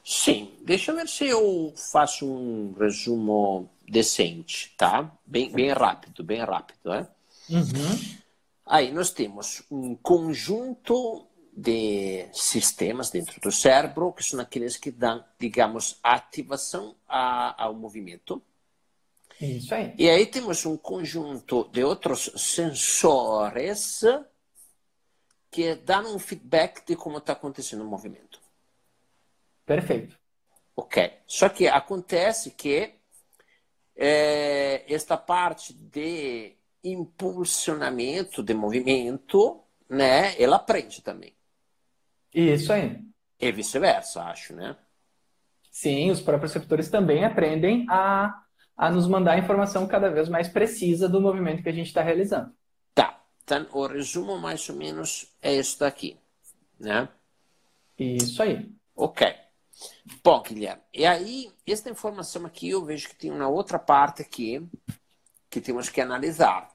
Sim. 0.05 0.51
Deixa 0.64 0.90
eu 0.92 0.96
ver 0.96 1.09
se 1.09 1.27
eu 1.27 1.72
faço 1.92 2.27
um 2.27 2.74
resumo 2.79 3.68
decente, 3.88 4.74
tá? 4.77 5.11
Bem, 5.27 5.51
bem 5.51 5.72
rápido, 5.72 6.22
bem 6.22 6.40
rápido, 6.40 6.90
né? 6.90 7.07
Uhum. 7.48 8.18
Aí 8.68 8.92
nós 8.92 9.11
temos 9.11 9.62
um 9.70 9.96
conjunto 9.96 11.26
de 11.57 12.28
sistemas 12.35 13.11
dentro 13.11 13.40
do 13.40 13.50
cérebro 13.50 14.12
que 14.12 14.22
são 14.22 14.38
aqueles 14.38 14.76
que 14.76 14.90
dão, 14.90 15.24
digamos, 15.40 15.98
ativação 16.02 16.94
a, 17.09 17.64
ao 17.64 17.74
movimento. 17.74 18.42
Isso 19.40 19.74
aí. 19.74 19.94
E 19.96 20.11
aí 20.11 20.26
temos 20.26 20.66
um 20.66 20.76
conjunto 20.76 21.68
de 21.72 21.83
outros 21.83 22.31
sensores 22.37 24.02
que 25.50 25.74
dá 25.74 26.00
um 26.00 26.18
feedback 26.18 26.85
de 26.87 26.94
como 26.94 27.16
está 27.16 27.33
acontecendo 27.33 27.83
o 27.83 27.88
movimento. 27.88 28.38
Perfeito. 29.64 30.14
Ok. 30.76 31.11
Só 31.26 31.48
que 31.48 31.66
acontece 31.66 32.50
que 32.50 32.94
é, 33.96 34.85
esta 34.92 35.16
parte 35.16 35.72
de 35.72 36.58
impulsionamento 36.83 38.43
de 38.43 38.55
movimento, 38.55 39.61
né, 39.88 40.41
ela 40.41 40.57
aprende 40.57 41.03
também. 41.03 41.35
Isso 42.35 42.73
aí. 42.73 43.01
E 43.41 43.53
vice-versa, 43.53 44.23
acho, 44.25 44.55
né? 44.55 44.77
Sim, 45.71 46.11
os 46.11 46.21
próprios 46.21 46.53
receptores 46.53 46.88
também 46.88 47.25
aprendem 47.25 47.87
a, 47.88 48.43
a 48.77 48.91
nos 48.91 49.07
mandar 49.07 49.38
informação 49.38 49.87
cada 49.87 50.09
vez 50.11 50.29
mais 50.29 50.49
precisa 50.49 51.09
do 51.09 51.21
movimento 51.21 51.62
que 51.62 51.69
a 51.69 51.73
gente 51.73 51.87
está 51.87 52.03
realizando. 52.03 52.53
Então, 53.49 53.67
o 53.73 53.87
resumo 53.87 54.37
mais 54.37 54.69
ou 54.69 54.77
menos 54.77 55.35
é 55.41 55.55
isso 55.55 55.79
daqui, 55.79 56.19
né? 56.79 57.09
Isso 57.99 58.43
aí. 58.43 58.71
Ok. 58.95 59.27
Bom, 60.23 60.43
Guilherme, 60.43 60.83
e 60.93 61.07
aí, 61.07 61.51
esta 61.67 61.88
informação 61.88 62.45
aqui, 62.45 62.69
eu 62.69 62.85
vejo 62.85 63.09
que 63.09 63.17
tem 63.17 63.31
uma 63.31 63.49
outra 63.49 63.79
parte 63.79 64.21
aqui 64.21 64.69
que 65.50 65.61
temos 65.61 65.88
que 65.88 66.00
analisar. 66.00 66.68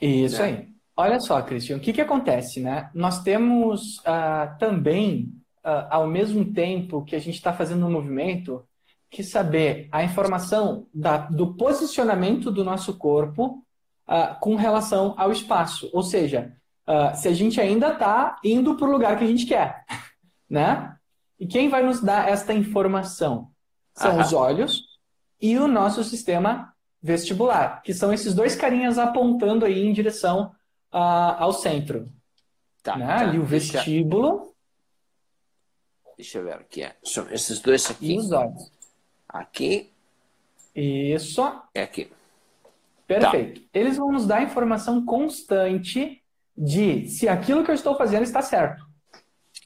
Isso 0.00 0.38
né? 0.38 0.44
aí. 0.44 0.74
Olha 0.96 1.18
só, 1.18 1.42
Cristian, 1.42 1.76
o 1.76 1.80
que, 1.80 1.92
que 1.92 2.00
acontece, 2.00 2.60
né? 2.60 2.88
Nós 2.94 3.22
temos 3.22 3.98
uh, 3.98 4.56
também, 4.60 5.32
uh, 5.64 5.88
ao 5.90 6.06
mesmo 6.06 6.52
tempo 6.52 7.04
que 7.04 7.16
a 7.16 7.18
gente 7.18 7.34
está 7.34 7.52
fazendo 7.52 7.86
um 7.86 7.90
movimento, 7.90 8.64
que 9.10 9.24
saber 9.24 9.88
a 9.90 10.04
informação 10.04 10.86
da, 10.94 11.18
do 11.18 11.54
posicionamento 11.54 12.50
do 12.50 12.64
nosso 12.64 12.96
corpo 12.96 13.64
uh, 14.08 14.38
com 14.40 14.54
relação 14.54 15.14
ao 15.16 15.32
espaço. 15.32 15.90
Ou 15.92 16.02
seja, 16.02 16.52
se 17.16 17.28
a 17.28 17.32
gente 17.32 17.58
ainda 17.58 17.94
está 17.94 18.36
indo 18.44 18.76
para 18.76 18.86
o 18.86 18.90
lugar 18.90 19.16
que 19.16 19.24
a 19.24 19.28
gente 19.28 19.46
quer. 19.46 19.84
Né? 20.46 20.94
E 21.40 21.46
quem 21.46 21.68
vai 21.70 21.82
nos 21.82 22.02
dar 22.02 22.28
esta 22.28 22.52
informação? 22.52 23.50
São 23.94 24.20
os 24.20 24.32
olhos 24.32 24.82
e 25.40 25.56
o 25.58 25.66
nosso 25.66 26.04
sistema 26.04 26.73
vestibular, 27.04 27.82
que 27.82 27.92
são 27.92 28.14
esses 28.14 28.32
dois 28.32 28.56
carinhas 28.56 28.96
apontando 28.96 29.66
aí 29.66 29.84
em 29.84 29.92
direção 29.92 30.54
ao 30.90 31.52
centro. 31.52 32.10
Tá, 32.82 32.96
né? 32.96 33.06
tá. 33.06 33.18
Ali 33.18 33.38
o 33.38 33.44
vestíbulo. 33.44 34.54
Deixa 36.16 36.38
eu 36.38 36.44
ver 36.44 36.54
aqui. 36.54 36.82
É. 36.82 36.96
São 37.04 37.30
esses 37.30 37.60
dois 37.60 37.90
aqui. 37.90 38.14
E 38.14 38.18
os 38.18 38.32
olhos. 38.32 38.72
Aqui. 39.28 39.92
Isso. 40.74 41.42
É 41.74 41.82
aqui. 41.82 42.10
Perfeito. 43.06 43.60
Tá. 43.60 43.66
Eles 43.74 43.98
vão 43.98 44.10
nos 44.10 44.26
dar 44.26 44.42
informação 44.42 45.04
constante 45.04 46.22
de 46.56 47.06
se 47.10 47.28
aquilo 47.28 47.64
que 47.64 47.70
eu 47.70 47.74
estou 47.74 47.98
fazendo 47.98 48.22
está 48.22 48.40
certo. 48.40 48.82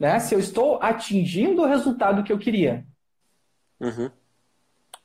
Né? 0.00 0.18
Se 0.18 0.34
eu 0.34 0.40
estou 0.40 0.82
atingindo 0.82 1.62
o 1.62 1.66
resultado 1.66 2.24
que 2.24 2.32
eu 2.32 2.38
queria. 2.38 2.84
Uhum. 3.78 4.10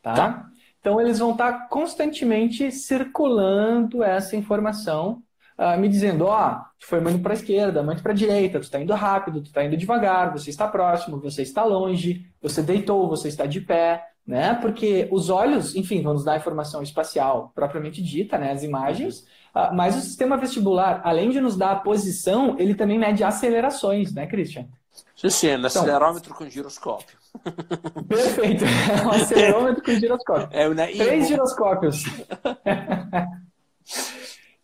Tá? 0.02 0.14
tá? 0.16 0.53
Então, 0.84 1.00
eles 1.00 1.20
vão 1.20 1.32
estar 1.32 1.70
constantemente 1.70 2.70
circulando 2.70 4.04
essa 4.04 4.36
informação, 4.36 5.24
uh, 5.58 5.80
me 5.80 5.88
dizendo: 5.88 6.26
ó, 6.26 6.52
oh, 6.52 6.66
tu 6.78 6.88
foi 6.88 7.00
muito 7.00 7.22
para 7.22 7.32
a 7.32 7.36
esquerda, 7.36 7.82
muito 7.82 8.04
para 8.04 8.12
a 8.12 8.16
direita, 8.16 8.60
tu 8.60 8.64
está 8.64 8.82
indo 8.82 8.94
rápido, 8.94 9.42
tu 9.42 9.46
está 9.46 9.64
indo 9.64 9.78
devagar, 9.78 10.34
você 10.34 10.50
está 10.50 10.68
próximo, 10.68 11.22
você 11.22 11.42
está 11.42 11.64
longe, 11.64 12.30
você 12.42 12.62
deitou, 12.62 13.08
você 13.08 13.30
está 13.30 13.46
de 13.46 13.62
pé 13.62 14.10
né? 14.26 14.54
Porque 14.56 15.08
os 15.12 15.30
olhos, 15.30 15.76
enfim, 15.76 16.02
vão 16.02 16.14
nos 16.14 16.24
dar 16.24 16.38
informação 16.38 16.82
espacial 16.82 17.52
propriamente 17.54 18.02
dita, 18.02 18.38
né? 18.38 18.52
As 18.52 18.64
imagens, 18.64 19.20
uh, 19.54 19.74
mas 19.74 19.98
o 19.98 20.02
sistema 20.02 20.38
vestibular, 20.38 21.02
além 21.04 21.30
de 21.30 21.42
nos 21.42 21.58
dar 21.58 21.72
a 21.72 21.80
posição, 21.80 22.58
ele 22.58 22.74
também 22.74 22.98
mede 22.98 23.24
acelerações, 23.24 24.14
né, 24.14 24.26
Christian? 24.26 24.68
Sim, 25.16 25.30
sim, 25.30 25.48
é 25.48 25.52
um 25.52 25.60
então, 25.60 25.68
acelerômetro 25.68 26.34
com 26.34 26.50
giroscópio. 26.50 27.16
Perfeito, 28.08 28.66
é 28.66 29.06
um 29.06 29.12
acelerômetro 29.12 29.84
com 29.84 29.94
giroscópio. 29.94 30.50
É 30.52 30.68
uma 30.68 30.88
Três 30.88 31.28
giroscópios. 31.28 32.04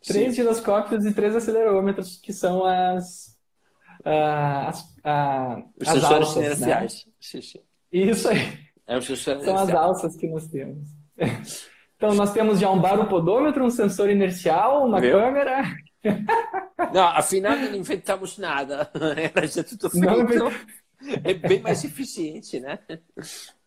três 0.06 0.36
giroscópios 0.36 1.06
e 1.06 1.14
três 1.14 1.36
acelerômetros, 1.36 2.18
que 2.18 2.34
são 2.34 2.66
as, 2.66 3.38
uh, 4.02 4.68
as, 4.68 4.84
Os 5.80 5.88
as 5.88 5.94
sensores 5.94 6.28
alças, 6.28 6.38
inerciais. 6.38 7.06
Né? 7.06 7.12
Sim, 7.22 7.42
sim. 7.42 7.60
Isso 7.92 8.30
aí. 8.30 8.60
É 8.88 9.00
São 9.00 9.56
as 9.56 9.70
alças 9.70 10.16
que 10.16 10.28
nós 10.28 10.48
temos. 10.48 10.90
Então, 12.00 12.16
nós 12.16 12.32
temos 12.32 12.62
já 12.62 12.72
um 12.72 12.80
baropodômetro, 12.80 13.66
um 13.66 13.70
sensor 13.70 14.10
inercial, 14.10 14.88
uma 14.88 15.02
Viu? 15.02 15.20
câmera. 15.20 15.64
Não, 16.94 17.08
afinal 17.08 17.56
não 17.56 17.76
inventamos 17.76 18.38
nada. 18.38 18.90
Era 19.36 19.48
já 19.48 19.64
tudo 19.64 19.90
feito. 19.90 20.06
Não, 20.06 20.52
é 21.24 21.34
bem 21.34 21.62
mais 21.62 21.84
eficiente, 21.84 22.60
né? 22.60 22.80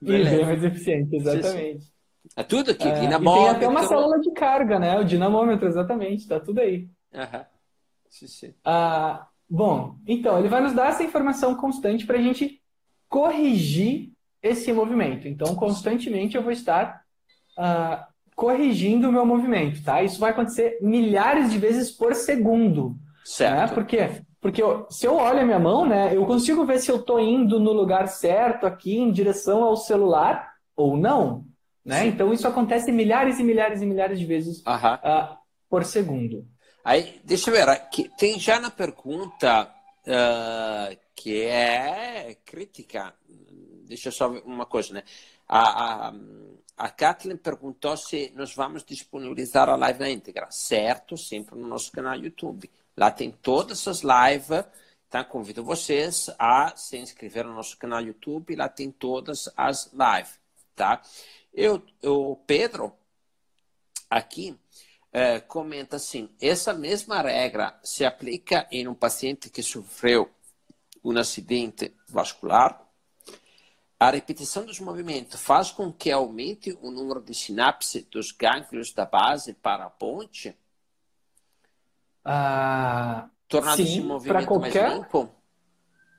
Beleza. 0.00 0.36
Bem 0.36 0.44
mais 0.44 0.64
eficiente, 0.64 1.16
exatamente. 1.16 1.92
É 2.36 2.42
tudo 2.42 2.70
aqui, 2.70 2.88
é, 2.88 3.00
dinamômetro. 3.00 3.32
tem 3.32 3.48
até 3.48 3.68
uma 3.68 3.82
célula 3.82 4.20
de 4.20 4.30
carga, 4.32 4.78
né? 4.78 4.98
O 4.98 5.04
dinamômetro, 5.04 5.66
exatamente, 5.66 6.26
tá 6.26 6.40
tudo 6.40 6.60
aí. 6.60 6.88
Aham. 7.14 7.46
Sim, 8.08 8.26
sim. 8.26 8.54
Ah, 8.64 9.26
bom, 9.48 9.96
então, 10.06 10.38
ele 10.38 10.48
vai 10.48 10.60
nos 10.60 10.74
dar 10.74 10.88
essa 10.88 11.02
informação 11.02 11.54
constante 11.56 12.06
para 12.06 12.18
a 12.18 12.22
gente 12.22 12.62
corrigir 13.08 14.12
esse 14.42 14.72
movimento. 14.72 15.26
Então, 15.28 15.54
constantemente 15.54 16.36
eu 16.36 16.42
vou 16.42 16.52
estar 16.52 17.02
uh, 17.58 18.11
corrigindo 18.34 19.08
o 19.08 19.12
meu 19.12 19.24
movimento, 19.24 19.82
tá? 19.82 20.02
Isso 20.02 20.18
vai 20.18 20.30
acontecer 20.30 20.78
milhares 20.80 21.50
de 21.50 21.58
vezes 21.58 21.90
por 21.90 22.14
segundo. 22.14 22.96
Certo. 23.24 23.70
Né? 23.70 23.74
Por 23.74 23.84
quê? 23.84 24.22
Porque 24.40 24.62
eu, 24.62 24.86
se 24.90 25.06
eu 25.06 25.14
olho 25.14 25.40
a 25.40 25.44
minha 25.44 25.58
mão, 25.58 25.86
né, 25.86 26.16
eu 26.16 26.26
consigo 26.26 26.64
ver 26.64 26.78
se 26.80 26.90
eu 26.90 26.96
estou 26.96 27.20
indo 27.20 27.60
no 27.60 27.72
lugar 27.72 28.08
certo 28.08 28.66
aqui 28.66 28.98
em 28.98 29.12
direção 29.12 29.62
ao 29.62 29.76
celular 29.76 30.52
ou 30.74 30.96
não. 30.96 31.44
Né? 31.84 32.06
Então 32.06 32.32
isso 32.32 32.48
acontece 32.48 32.90
milhares 32.90 33.38
e 33.38 33.44
milhares 33.44 33.82
e 33.82 33.86
milhares 33.86 34.18
de 34.18 34.26
vezes 34.26 34.58
uh, 34.60 35.36
por 35.68 35.84
segundo. 35.84 36.46
Aí, 36.84 37.20
deixa 37.24 37.50
eu 37.50 37.54
ver, 37.54 37.68
aqui, 37.68 38.10
tem 38.18 38.38
já 38.40 38.58
na 38.58 38.70
pergunta 38.70 39.72
uh, 40.06 40.96
que 41.14 41.42
é 41.42 42.36
crítica 42.44 43.14
deixa 43.92 44.10
só 44.10 44.30
uma 44.44 44.64
coisa, 44.64 44.94
né? 44.94 45.02
A, 45.46 46.08
a, 46.08 46.14
a 46.82 46.90
Kathleen 46.90 47.36
perguntou 47.36 47.96
se 47.96 48.32
nós 48.34 48.56
vamos 48.56 48.82
disponibilizar 48.82 49.68
a 49.68 49.76
live 49.76 50.00
na 50.00 50.10
íntegra. 50.10 50.50
Certo, 50.50 51.16
sempre 51.16 51.54
no 51.54 51.68
nosso 51.68 51.92
canal 51.92 52.16
YouTube. 52.16 52.68
Lá 52.96 53.08
tem 53.08 53.30
todas 53.30 53.86
as 53.86 54.00
lives. 54.02 54.64
Então, 55.06 55.22
convido 55.22 55.62
vocês 55.62 56.28
a 56.36 56.74
se 56.74 56.98
inscrever 56.98 57.44
no 57.44 57.54
nosso 57.54 57.78
canal 57.78 58.00
YouTube. 58.00 58.56
Lá 58.56 58.68
tem 58.68 58.90
todas 58.90 59.48
as 59.56 59.92
lives, 59.92 60.40
tá? 60.74 61.00
Eu, 61.54 61.80
o 62.02 62.34
Pedro, 62.34 62.92
aqui, 64.10 64.58
é, 65.12 65.38
comenta 65.38 65.94
assim: 65.94 66.28
essa 66.40 66.74
mesma 66.74 67.22
regra 67.22 67.78
se 67.84 68.04
aplica 68.04 68.66
em 68.72 68.88
um 68.88 68.94
paciente 68.94 69.50
que 69.50 69.62
sofreu 69.62 70.28
um 71.04 71.16
acidente 71.16 71.94
vascular 72.08 72.81
a 74.08 74.10
repetição 74.10 74.64
dos 74.64 74.80
movimentos 74.80 75.40
faz 75.40 75.70
com 75.70 75.92
que 75.92 76.10
aumente 76.10 76.76
o 76.82 76.90
número 76.90 77.20
de 77.20 77.34
sinapses 77.34 78.04
dos 78.04 78.32
gânglios 78.32 78.92
da 78.92 79.06
base 79.06 79.54
para 79.54 79.84
a 79.84 79.90
ponte? 79.90 80.56
Ah, 82.24 83.28
Tornando 83.48 83.76
sim, 83.76 83.82
esse 83.82 84.00
movimento 84.00 84.46
qualquer... 84.46 84.88
mais 84.88 84.94
limpo? 84.98 85.30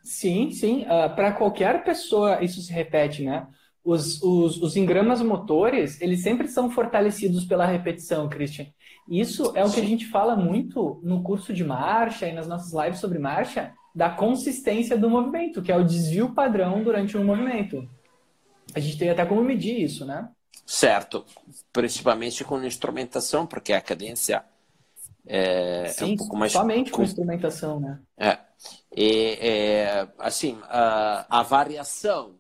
Sim, 0.04 0.52
sim. 0.52 0.84
Uh, 0.84 1.14
para 1.16 1.34
qualquer 1.34 1.84
pessoa 1.84 2.44
isso 2.44 2.62
se 2.62 2.72
repete, 2.72 3.24
né? 3.24 3.48
Os, 3.84 4.22
os, 4.22 4.62
os 4.62 4.78
engramas 4.78 5.22
motores, 5.22 6.00
eles 6.00 6.22
sempre 6.22 6.48
são 6.48 6.70
fortalecidos 6.70 7.44
pela 7.44 7.66
repetição, 7.66 8.30
Christian. 8.30 8.68
Isso 9.10 9.52
é 9.56 9.66
o 9.66 9.72
que 9.72 9.82
a 9.82 9.86
gente 9.86 10.06
fala 10.08 10.36
muito 10.38 11.02
no 11.04 11.22
curso 11.22 11.54
de 11.54 11.66
marcha 11.66 12.28
e 12.28 12.34
nas 12.34 12.48
nossas 12.48 12.72
lives 12.72 13.00
sobre 13.00 13.20
marcha, 13.20 13.74
da 13.94 14.10
consistência 14.10 14.98
do 14.98 15.10
movimento, 15.10 15.62
que 15.62 15.72
é 15.72 15.78
o 15.78 15.84
desvio 15.84 16.34
padrão 16.34 16.84
durante 16.84 17.18
um 17.18 17.24
movimento. 17.24 17.88
A 18.74 18.80
gente 18.80 18.98
tem 18.98 19.10
até 19.10 19.26
como 19.26 19.44
medir 19.44 19.80
isso, 19.80 20.06
né? 20.06 20.30
Certo, 20.66 21.26
principalmente 21.72 22.44
com 22.44 22.64
instrumentação, 22.64 23.46
porque 23.46 23.74
a 23.74 23.82
cadência 23.82 24.44
é, 25.26 25.88
Sim, 25.90 26.12
é 26.12 26.14
um 26.14 26.18
pouco 26.18 26.38
mais. 26.38 26.52
Somente 26.52 26.92
com, 26.92 26.98
com 26.98 27.04
instrumentação, 27.04 27.80
né? 27.80 28.00
É. 28.18 28.38
E, 28.96 29.38
é, 29.40 30.08
assim, 30.20 30.60
a, 30.64 31.40
a, 31.40 31.44
variação 31.44 32.36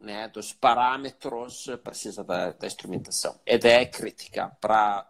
né, 0.00 0.28
dos 0.28 0.52
parâmetros 0.52 1.66
precisa 1.82 2.24
da, 2.24 2.52
da 2.52 2.66
instrumentação. 2.66 3.38
E 3.46 3.52
é 3.52 3.84
crítica 3.84 4.50
para 4.60 5.06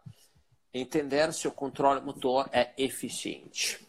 entender 0.72 1.32
se 1.32 1.46
o 1.46 1.52
controle 1.52 2.00
motor 2.00 2.48
é 2.52 2.70
eficiente. 2.76 3.86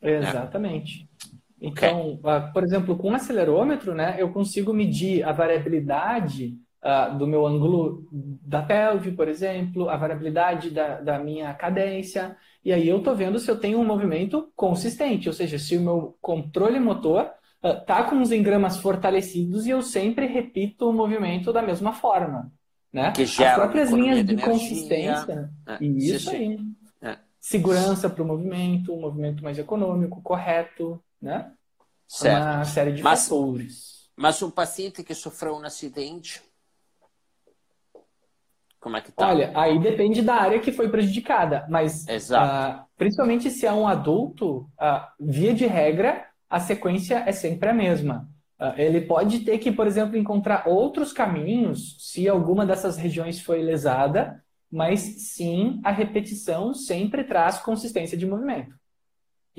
Exatamente. 0.00 1.02
Né? 1.02 1.08
Então, 1.60 2.12
okay. 2.12 2.30
uh, 2.30 2.52
por 2.52 2.62
exemplo, 2.62 2.96
com 2.96 3.10
um 3.10 3.14
acelerômetro, 3.14 3.94
né, 3.94 4.16
eu 4.18 4.30
consigo 4.30 4.72
medir 4.72 5.24
a 5.24 5.32
variabilidade 5.32 6.56
uh, 6.82 7.16
do 7.18 7.26
meu 7.26 7.46
ângulo 7.46 8.06
da 8.12 8.62
pelve, 8.62 9.12
por 9.12 9.28
exemplo, 9.28 9.88
a 9.88 9.96
variabilidade 9.96 10.70
da, 10.70 11.00
da 11.00 11.18
minha 11.18 11.52
cadência, 11.54 12.36
e 12.64 12.72
aí 12.72 12.88
eu 12.88 12.98
estou 12.98 13.14
vendo 13.14 13.38
se 13.38 13.50
eu 13.50 13.58
tenho 13.58 13.78
um 13.78 13.84
movimento 13.84 14.52
consistente, 14.54 15.28
ou 15.28 15.32
seja, 15.32 15.58
se 15.58 15.76
o 15.76 15.80
meu 15.80 16.16
controle 16.20 16.78
motor 16.78 17.30
está 17.62 18.02
uh, 18.02 18.10
com 18.10 18.20
os 18.20 18.30
engramas 18.30 18.76
fortalecidos 18.76 19.66
e 19.66 19.70
eu 19.70 19.82
sempre 19.82 20.26
repito 20.26 20.88
o 20.88 20.92
movimento 20.92 21.52
da 21.52 21.60
mesma 21.60 21.92
forma. 21.92 22.52
Né? 22.92 23.10
Que 23.12 23.26
gera 23.26 23.50
As 23.50 23.56
próprias 23.56 23.90
linhas 23.90 24.24
de, 24.24 24.36
de 24.36 24.42
consistência. 24.42 25.50
É, 25.66 25.84
isso 25.84 26.30
sim, 26.30 26.36
sim. 26.36 26.76
aí. 27.02 27.10
É. 27.10 27.18
Segurança 27.38 28.08
para 28.08 28.22
o 28.22 28.26
movimento, 28.26 28.94
um 28.94 29.00
movimento 29.00 29.42
mais 29.42 29.58
econômico, 29.58 30.22
correto 30.22 31.02
né? 31.20 31.52
Certo. 32.06 32.42
Uma 32.42 32.64
série 32.64 32.92
de 32.92 33.02
mas, 33.02 33.24
fatores. 33.24 34.10
Mas 34.16 34.42
um 34.42 34.50
paciente 34.50 35.04
que 35.04 35.14
sofreu 35.14 35.54
um 35.54 35.64
acidente, 35.64 36.42
como 38.80 38.96
é 38.96 39.00
que 39.00 39.12
tá? 39.12 39.28
Olha, 39.28 39.52
aí 39.54 39.78
depende 39.78 40.22
da 40.22 40.36
área 40.36 40.60
que 40.60 40.72
foi 40.72 40.88
prejudicada, 40.88 41.66
mas 41.68 42.04
uh, 42.04 42.84
principalmente 42.96 43.50
se 43.50 43.66
é 43.66 43.72
um 43.72 43.86
adulto, 43.86 44.70
uh, 44.80 45.06
via 45.20 45.52
de 45.52 45.66
regra, 45.66 46.26
a 46.48 46.60
sequência 46.60 47.24
é 47.26 47.32
sempre 47.32 47.68
a 47.68 47.74
mesma. 47.74 48.28
Uh, 48.58 48.72
ele 48.76 49.02
pode 49.02 49.40
ter 49.40 49.58
que, 49.58 49.70
por 49.70 49.86
exemplo, 49.86 50.16
encontrar 50.16 50.66
outros 50.66 51.12
caminhos 51.12 51.96
se 51.98 52.28
alguma 52.28 52.64
dessas 52.64 52.96
regiões 52.96 53.40
foi 53.40 53.62
lesada, 53.62 54.42
mas 54.70 55.00
sim, 55.00 55.80
a 55.84 55.90
repetição 55.90 56.72
sempre 56.72 57.24
traz 57.24 57.58
consistência 57.58 58.16
de 58.16 58.26
movimento. 58.26 58.74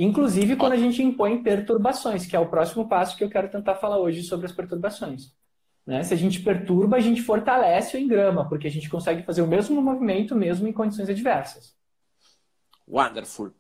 Inclusive 0.02 0.56
quando 0.56 0.72
a 0.74 0.78
gente 0.78 1.04
impõe 1.04 1.44
perturbações, 1.44 2.26
que 2.26 2.34
é 2.34 2.40
o 2.40 2.48
próximo 2.48 2.88
passo 2.88 3.18
que 3.18 3.24
eu 3.24 3.30
quero 3.30 3.50
tentar 3.50 3.76
falar 3.76 3.98
hoje 3.98 4.24
sobre 4.24 4.46
as 4.46 4.52
perturbações. 4.54 5.34
Né? 5.86 6.04
Se 6.04 6.14
a 6.14 6.18
gente 6.18 6.40
perturba, 6.42 6.96
a 6.96 7.02
gente 7.02 7.22
fortalece 7.22 7.98
o 7.98 8.00
engrama, 8.00 8.48
porque 8.48 8.68
a 8.68 8.72
gente 8.72 8.90
consegue 8.90 9.24
fazer 9.24 9.42
o 9.42 9.48
mesmo 9.48 9.82
movimento 9.82 10.36
mesmo 10.36 10.68
em 10.70 10.72
condições 10.72 11.10
adversas. 11.10 11.76
Wonderful. 12.88 13.52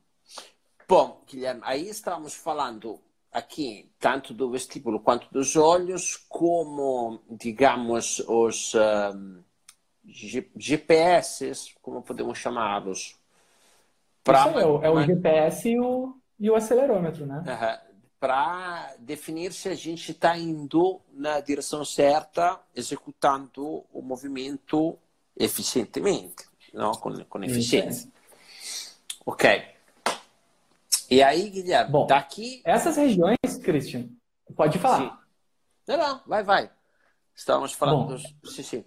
Bom, 0.87 1.21
Guilherme, 1.29 1.61
aí 1.65 1.89
estávamos 1.89 2.33
falando 2.33 3.01
aqui 3.31 3.91
tanto 3.99 4.33
do 4.33 4.49
vestíbulo 4.49 4.99
quanto 5.01 5.27
dos 5.31 5.57
olhos, 5.57 6.15
como, 6.29 7.21
digamos, 7.29 8.19
os 8.27 8.73
um, 8.75 9.43
GPS, 10.05 11.51
como 11.81 12.01
podemos 12.01 12.37
chamá-los? 12.37 13.19
Pra... 14.23 14.47
É, 14.47 14.87
é 14.87 14.89
o 14.89 15.01
GPS 15.03 15.69
e 15.69 15.79
o, 15.79 16.18
e 16.39 16.49
o 16.49 16.55
acelerômetro, 16.55 17.25
né? 17.25 17.43
Uhum 17.45 17.89
para 18.19 18.95
definir 18.99 19.53
se 19.53 19.69
a 19.69 19.75
gente 19.75 20.11
está 20.11 20.37
indo 20.37 20.99
na 21.13 21.39
direção 21.39 21.85
certa, 21.85 22.59
executando 22.75 23.85
o 23.93 24.01
movimento 24.01 24.97
eficientemente, 25.37 26.45
não? 26.73 26.91
com, 26.91 27.13
com 27.23 27.43
eficiência. 27.43 28.11
Ok. 29.25 29.63
E 31.09 31.23
aí, 31.23 31.49
Guilherme, 31.49 31.91
Bom, 31.91 32.05
daqui. 32.05 32.61
Essas 32.65 32.97
regiões, 32.97 33.37
Christian, 33.63 34.09
pode 34.55 34.77
falar. 34.77 34.99
Sim. 34.99 35.11
Não, 35.87 35.97
não, 35.97 36.21
vai, 36.27 36.43
vai. 36.43 36.69
Estávamos 37.33 37.71
falando 37.71 37.99
Bom, 37.99 38.07
dos. 38.07 38.53
Sim, 38.53 38.63
sim. 38.63 38.85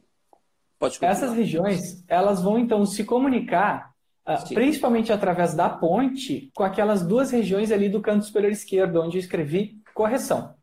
Pode 0.79 1.01
continuar. 1.01 1.13
Essas 1.13 1.33
regiões, 1.33 2.05
elas 2.07 2.43
vão 2.43 2.59
então 2.59 2.85
se 2.85 3.03
comunicar 3.03 3.92
Uh, 4.27 4.55
principalmente 4.55 5.13
através 5.13 5.53
da 5.53 5.69
ponte, 5.69 6.51
com 6.55 6.63
aquelas 6.63 7.05
duas 7.05 7.33
regiões 7.33 7.73
ali 7.73 7.89
do 7.89 8.01
canto 8.01 8.25
superior 8.25 8.53
esquerdo, 8.53 9.03
onde 9.03 9.17
eu 9.17 9.21
escrevi 9.21 9.81
correção. 9.93 10.55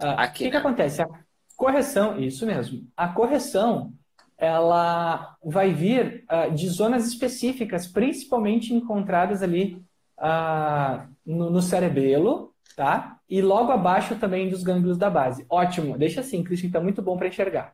Uh, 0.00 0.08
Aqui, 0.18 0.32
o 0.32 0.36
que, 0.36 0.44
né? 0.44 0.50
que 0.50 0.56
acontece? 0.58 1.00
A 1.00 1.08
correção, 1.56 2.20
isso 2.20 2.44
mesmo. 2.44 2.86
A 2.94 3.08
correção, 3.08 3.94
ela 4.36 5.36
vai 5.42 5.72
vir 5.72 6.24
uh, 6.30 6.54
de 6.54 6.68
zonas 6.68 7.06
específicas, 7.06 7.86
principalmente 7.86 8.74
encontradas 8.74 9.42
ali 9.42 9.82
no, 11.26 11.50
no 11.50 11.60
cerebelo, 11.60 12.54
tá? 12.76 13.18
E 13.28 13.42
logo 13.42 13.72
abaixo 13.72 14.14
também 14.16 14.48
dos 14.48 14.62
gânglios 14.62 14.96
da 14.96 15.10
base. 15.10 15.44
Ótimo, 15.48 15.98
deixa 15.98 16.20
assim, 16.20 16.44
Cristian, 16.44 16.68
está 16.68 16.80
muito 16.80 17.02
bom 17.02 17.16
para 17.16 17.26
enxergar. 17.26 17.72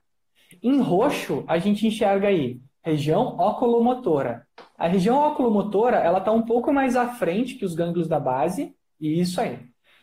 Em 0.63 0.81
roxo, 0.81 1.45
a 1.47 1.59
gente 1.59 1.87
enxerga 1.87 2.29
aí 2.29 2.59
região 2.83 3.37
oculomotora. 3.39 4.47
A 4.77 4.87
região 4.87 5.27
oculomotora 5.27 5.97
ela 5.99 6.19
está 6.19 6.33
um 6.33 6.43
pouco 6.43 6.73
mais 6.73 6.97
à 6.97 7.09
frente 7.09 7.55
que 7.55 7.65
os 7.65 7.75
gânglios 7.75 8.09
da 8.09 8.19
base, 8.19 8.75
e 9.01 9.21
isso 9.21 9.41
aí. 9.41 9.57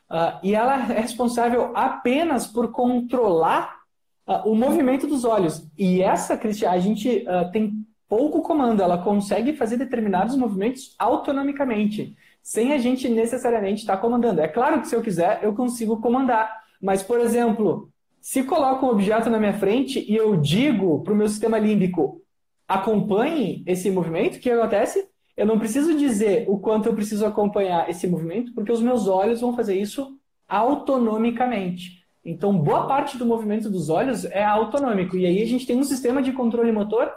Uh, 0.09 0.37
e 0.43 0.53
ela 0.53 0.75
é 0.75 1.01
responsável 1.01 1.71
apenas 1.75 2.45
por 2.45 2.71
controlar 2.71 3.79
uh, 4.27 4.49
o 4.49 4.55
movimento 4.55 5.07
dos 5.07 5.25
olhos. 5.25 5.67
E 5.77 6.01
essa, 6.01 6.37
Cristian, 6.37 6.69
a 6.69 6.77
gente 6.77 7.25
uh, 7.27 7.51
tem 7.51 7.85
pouco 8.07 8.41
comando, 8.41 8.81
ela 8.81 8.99
consegue 8.99 9.53
fazer 9.53 9.77
determinados 9.77 10.35
movimentos 10.35 10.95
autonomicamente, 10.99 12.15
sem 12.43 12.71
a 12.73 12.77
gente 12.77 13.09
necessariamente 13.09 13.81
estar 13.81 13.95
tá 13.95 14.01
comandando. 14.01 14.41
É 14.41 14.47
claro 14.47 14.79
que 14.79 14.87
se 14.87 14.95
eu 14.95 15.01
quiser, 15.01 15.39
eu 15.43 15.55
consigo 15.55 15.99
comandar. 15.99 16.63
Mas, 16.79 17.01
por 17.01 17.19
exemplo, 17.19 17.89
se 18.21 18.43
coloco 18.43 18.85
um 18.85 18.89
objeto 18.89 19.29
na 19.29 19.39
minha 19.39 19.57
frente 19.57 20.05
e 20.07 20.15
eu 20.15 20.35
digo 20.37 21.01
para 21.03 21.13
o 21.13 21.15
meu 21.15 21.27
sistema 21.27 21.57
límbico, 21.57 22.21
acompanhe 22.67 23.63
esse 23.65 23.89
movimento, 23.89 24.37
o 24.37 24.39
que 24.39 24.49
acontece? 24.49 25.07
Eu 25.35 25.45
não 25.45 25.59
preciso 25.59 25.97
dizer 25.97 26.45
o 26.47 26.57
quanto 26.57 26.87
eu 26.87 26.95
preciso 26.95 27.25
acompanhar 27.25 27.89
esse 27.89 28.07
movimento, 28.07 28.53
porque 28.53 28.71
os 28.71 28.81
meus 28.81 29.07
olhos 29.07 29.41
vão 29.41 29.55
fazer 29.55 29.75
isso 29.75 30.17
autonomicamente. 30.47 32.03
Então, 32.23 32.57
boa 32.57 32.87
parte 32.87 33.17
do 33.17 33.25
movimento 33.25 33.69
dos 33.69 33.89
olhos 33.89 34.25
é 34.25 34.43
autonômico. 34.43 35.15
E 35.15 35.25
aí 35.25 35.41
a 35.41 35.45
gente 35.45 35.67
tem 35.67 35.77
um 35.77 35.83
sistema 35.83 36.23
de 36.23 36.31
controle 36.31 36.71
motor 36.71 37.11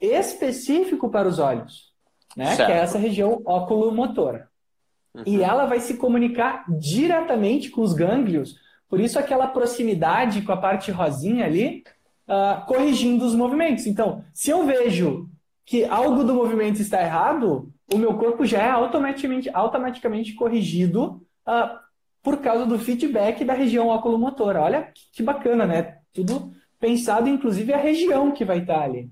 específico 0.00 1.08
para 1.08 1.28
os 1.28 1.38
olhos, 1.38 1.92
né? 2.36 2.56
que 2.56 2.62
é 2.62 2.78
essa 2.78 2.98
região 2.98 3.40
oculomotora. 3.44 4.48
Uhum. 5.14 5.22
E 5.24 5.42
ela 5.42 5.64
vai 5.64 5.80
se 5.80 5.96
comunicar 5.96 6.64
diretamente 6.68 7.70
com 7.70 7.80
os 7.80 7.92
gânglios, 7.92 8.56
por 8.88 9.00
isso 9.00 9.18
aquela 9.18 9.46
proximidade 9.46 10.42
com 10.42 10.52
a 10.52 10.56
parte 10.56 10.90
rosinha 10.90 11.46
ali, 11.46 11.84
uh, 12.32 12.64
corrigindo 12.66 13.26
os 13.26 13.34
movimentos. 13.34 13.86
Então, 13.86 14.24
se 14.32 14.50
eu 14.50 14.64
vejo 14.64 15.28
que 15.66 15.84
algo 15.84 16.24
do 16.24 16.34
movimento 16.34 16.80
está 16.80 17.02
errado, 17.02 17.70
o 17.92 17.98
meu 17.98 18.14
corpo 18.14 18.46
já 18.46 18.62
é 18.62 18.70
automaticamente, 18.70 19.50
automaticamente 19.52 20.32
corrigido 20.32 21.22
uh, 21.46 21.78
por 22.22 22.38
causa 22.38 22.64
do 22.64 22.78
feedback 22.78 23.44
da 23.44 23.52
região 23.52 23.88
oculomotora. 23.88 24.62
Olha 24.62 24.82
que, 24.82 25.02
que 25.12 25.22
bacana, 25.22 25.66
né? 25.66 25.98
Tudo 26.12 26.52
pensado, 26.80 27.28
inclusive, 27.28 27.72
a 27.72 27.78
região 27.78 28.32
que 28.32 28.44
vai 28.44 28.60
estar 28.60 28.82
ali. 28.82 29.10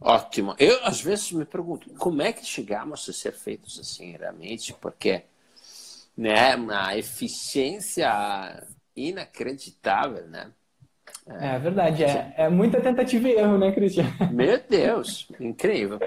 Ótimo. 0.00 0.54
Eu, 0.58 0.78
às 0.84 1.00
vezes, 1.00 1.32
me 1.32 1.44
pergunto 1.44 1.90
como 1.94 2.22
é 2.22 2.32
que 2.32 2.46
chegamos 2.46 3.08
a 3.08 3.12
ser 3.12 3.32
feitos 3.32 3.78
assim, 3.78 4.16
realmente, 4.16 4.72
porque 4.74 5.24
né, 6.16 6.54
uma 6.56 6.96
eficiência 6.96 8.64
inacreditável, 8.94 10.26
né? 10.28 10.52
É, 11.28 11.58
verdade, 11.58 12.04
é, 12.04 12.34
é 12.36 12.48
muita 12.48 12.80
tentativa 12.80 13.28
e 13.28 13.32
erro, 13.32 13.58
né, 13.58 13.70
Cristian? 13.72 14.06
Meu 14.32 14.60
Deus, 14.68 15.28
incrível. 15.38 15.98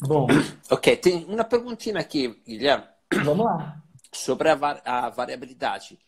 Bom. 0.00 0.28
Ok, 0.70 0.96
tem 0.96 1.24
uma 1.24 1.44
perguntinha 1.44 1.98
aqui, 1.98 2.40
Guilherme. 2.46 2.84
Vamos 3.24 3.46
lá. 3.46 3.82
Sobre 4.12 4.48
a, 4.48 4.54
var 4.54 4.80
a 4.84 5.08
variabilidade. 5.08 5.98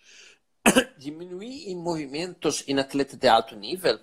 Diminuir 0.97 1.69
em 1.69 1.77
movimentos 1.77 2.65
em 2.69 2.79
atleta 2.79 3.17
de 3.17 3.27
alto 3.27 3.57
nível? 3.57 3.99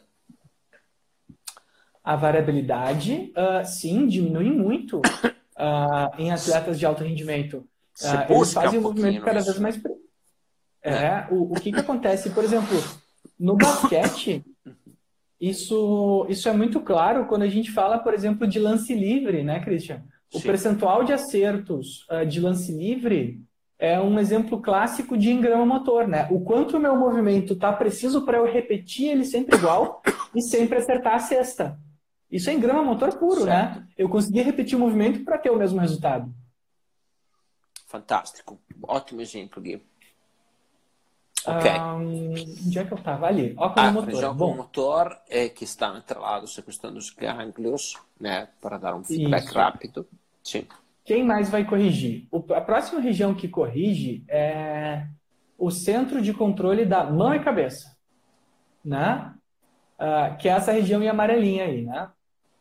A 2.04 2.18
variabilidade, 2.18 3.32
uh, 3.38 3.66
sim, 3.66 4.08
diminui 4.08 4.50
muito 4.50 4.98
uh, 5.00 6.12
em 6.20 6.32
atletas 6.32 6.78
de 6.78 6.86
alto 6.86 7.04
rendimento. 7.04 7.66
Uh, 8.02 8.34
eles 8.34 8.54
fazem 8.54 8.80
um 8.80 8.82
o 8.82 8.86
movimento 8.86 9.24
cada 9.24 9.42
vez 9.42 9.58
mais. 9.58 9.82
É, 10.82 10.92
é. 10.92 11.28
O, 11.32 11.54
o 11.54 11.56
que, 11.56 11.72
que 11.72 11.80
acontece? 11.80 12.30
Por 12.32 12.44
exemplo, 12.44 12.78
no 13.44 13.58
basquete, 13.58 14.42
isso, 15.40 16.26
isso 16.30 16.48
é 16.48 16.54
muito 16.54 16.80
claro 16.80 17.26
quando 17.26 17.42
a 17.42 17.50
gente 17.50 17.74
fala, 17.74 18.00
por 18.00 18.14
exemplo, 18.14 18.48
de 18.48 18.58
lance 18.58 18.96
livre, 18.96 19.44
né, 19.44 19.60
Christian? 19.60 20.02
O 20.34 20.40
Sim. 20.40 20.48
percentual 20.48 21.04
de 21.04 21.12
acertos 21.12 22.08
uh, 22.10 22.26
de 22.26 22.40
lance 22.40 22.72
livre 22.72 23.44
é 23.78 24.00
um 24.00 24.18
exemplo 24.18 24.62
clássico 24.62 25.18
de 25.18 25.30
engrama 25.30 25.66
motor, 25.66 26.08
né? 26.08 26.26
O 26.32 26.40
quanto 26.40 26.78
o 26.78 26.80
meu 26.80 26.96
movimento 26.96 27.52
está 27.52 27.74
preciso 27.74 28.24
para 28.24 28.38
eu 28.38 28.46
repetir 28.46 29.10
ele 29.10 29.26
sempre 29.26 29.58
igual 29.58 30.02
e 30.34 30.42
sempre 30.42 30.78
acertar 30.78 31.16
a 31.16 31.20
cesta. 31.20 31.78
Isso 32.32 32.50
é 32.50 32.54
engrama 32.54 32.82
motor 32.82 33.14
puro, 33.18 33.44
né? 33.44 33.52
certo. 33.52 33.80
né? 33.82 33.88
Eu 33.98 34.08
consegui 34.08 34.42
repetir 34.42 34.78
o 34.78 34.80
movimento 34.80 35.26
para 35.26 35.38
ter 35.38 35.50
o 35.50 35.58
mesmo 35.58 35.82
resultado. 35.82 36.34
Fantástico. 37.88 38.58
Ótimo 38.82 39.20
exemplo, 39.20 39.62
Gui. 39.62 39.82
Ok. 41.46 41.72
Um, 41.72 42.32
onde 42.68 42.80
é 42.80 42.86
que 42.86 42.94
eu 42.94 42.98
estava? 42.98 43.28
Ali. 43.28 43.54
Óculos 43.58 43.88
ah, 43.88 43.92
motor. 43.92 44.34
Bom. 44.34 44.56
motor 44.56 45.18
é 45.30 45.50
que 45.50 45.64
está 45.64 45.90
atrelado 45.90 46.46
à 46.46 46.62
questão 46.62 46.94
dos 46.94 47.10
gânglios, 47.10 47.96
né? 48.20 48.48
Para 48.62 48.78
dar 48.78 48.96
um 48.96 49.04
feedback 49.04 49.46
Isso. 49.46 49.54
rápido. 49.54 50.08
Sim. 50.44 50.66
Quem 51.04 51.24
mais 51.26 51.50
vai 51.50 51.66
corrigir? 51.66 52.28
O, 52.32 52.44
a 52.54 52.62
próxima 52.62 53.02
região 53.02 53.36
que 53.36 53.48
corrige 53.48 54.24
é 54.30 55.06
o 55.58 55.70
centro 55.70 56.22
de 56.22 56.34
controle 56.34 56.86
da 56.86 57.04
mão 57.04 57.34
e 57.34 57.44
cabeça, 57.44 57.96
né? 58.84 59.34
Uh, 60.00 60.38
que 60.38 60.48
é 60.48 60.52
essa 60.52 60.72
região 60.72 61.02
em 61.04 61.10
amarelinha 61.10 61.66
aí, 61.66 61.84
né? 61.84 62.10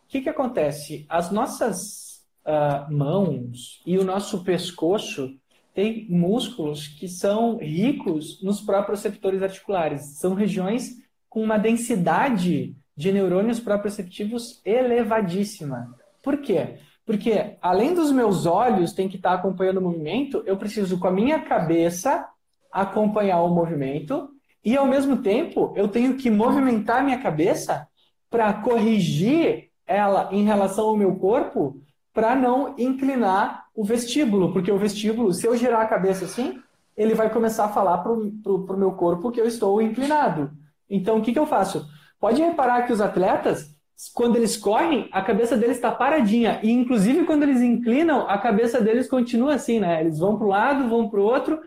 O 0.04 0.08
que, 0.08 0.20
que 0.20 0.28
acontece? 0.28 1.06
As 1.08 1.30
nossas 1.30 2.24
uh, 2.44 2.92
mãos 2.92 3.80
e 3.86 3.96
o 3.96 4.04
nosso 4.04 4.44
pescoço 4.44 5.36
tem 5.74 6.06
músculos 6.08 6.86
que 6.86 7.08
são 7.08 7.56
ricos 7.56 8.42
nos 8.42 8.60
proprioceptores 8.60 9.42
articulares. 9.42 10.18
São 10.18 10.34
regiões 10.34 10.96
com 11.28 11.42
uma 11.42 11.58
densidade 11.58 12.76
de 12.96 13.12
neurônios 13.12 13.58
proprioceptivos 13.58 14.60
elevadíssima. 14.64 15.94
Por 16.22 16.38
quê? 16.38 16.76
Porque 17.04 17.56
além 17.60 17.94
dos 17.94 18.12
meus 18.12 18.46
olhos 18.46 18.92
tem 18.92 19.08
que 19.08 19.16
estar 19.16 19.34
acompanhando 19.34 19.78
o 19.78 19.82
movimento, 19.82 20.42
eu 20.46 20.56
preciso 20.56 20.98
com 20.98 21.08
a 21.08 21.12
minha 21.12 21.40
cabeça 21.40 22.28
acompanhar 22.70 23.42
o 23.42 23.54
movimento 23.54 24.28
e 24.64 24.76
ao 24.76 24.86
mesmo 24.86 25.16
tempo 25.18 25.72
eu 25.76 25.88
tenho 25.88 26.16
que 26.16 26.30
movimentar 26.30 27.00
a 27.00 27.02
minha 27.02 27.18
cabeça 27.18 27.88
para 28.30 28.52
corrigir 28.52 29.70
ela 29.86 30.28
em 30.32 30.44
relação 30.44 30.86
ao 30.86 30.96
meu 30.96 31.16
corpo 31.16 31.80
para 32.14 32.36
não 32.36 32.74
inclinar 32.78 33.61
o 33.74 33.84
vestíbulo, 33.84 34.52
porque 34.52 34.70
o 34.70 34.78
vestíbulo, 34.78 35.32
se 35.32 35.46
eu 35.46 35.56
girar 35.56 35.80
a 35.80 35.86
cabeça 35.86 36.24
assim, 36.24 36.60
ele 36.96 37.14
vai 37.14 37.30
começar 37.30 37.64
a 37.64 37.68
falar 37.68 37.98
para 37.98 38.12
o 38.12 38.76
meu 38.76 38.92
corpo 38.92 39.30
que 39.30 39.40
eu 39.40 39.46
estou 39.46 39.80
inclinado. 39.80 40.50
Então, 40.88 41.18
o 41.18 41.22
que, 41.22 41.32
que 41.32 41.38
eu 41.38 41.46
faço? 41.46 41.86
Pode 42.20 42.42
reparar 42.42 42.82
que 42.82 42.92
os 42.92 43.00
atletas, 43.00 43.74
quando 44.14 44.36
eles 44.36 44.56
correm, 44.56 45.08
a 45.10 45.22
cabeça 45.22 45.56
deles 45.56 45.76
está 45.76 45.90
paradinha. 45.90 46.60
E, 46.62 46.70
inclusive, 46.70 47.24
quando 47.24 47.44
eles 47.44 47.62
inclinam, 47.62 48.28
a 48.28 48.36
cabeça 48.36 48.80
deles 48.80 49.08
continua 49.08 49.54
assim, 49.54 49.80
né? 49.80 50.00
Eles 50.02 50.18
vão 50.18 50.36
para 50.36 50.46
um 50.46 50.50
lado, 50.50 50.88
vão 50.88 51.08
para 51.08 51.20
o 51.20 51.24
outro, 51.24 51.60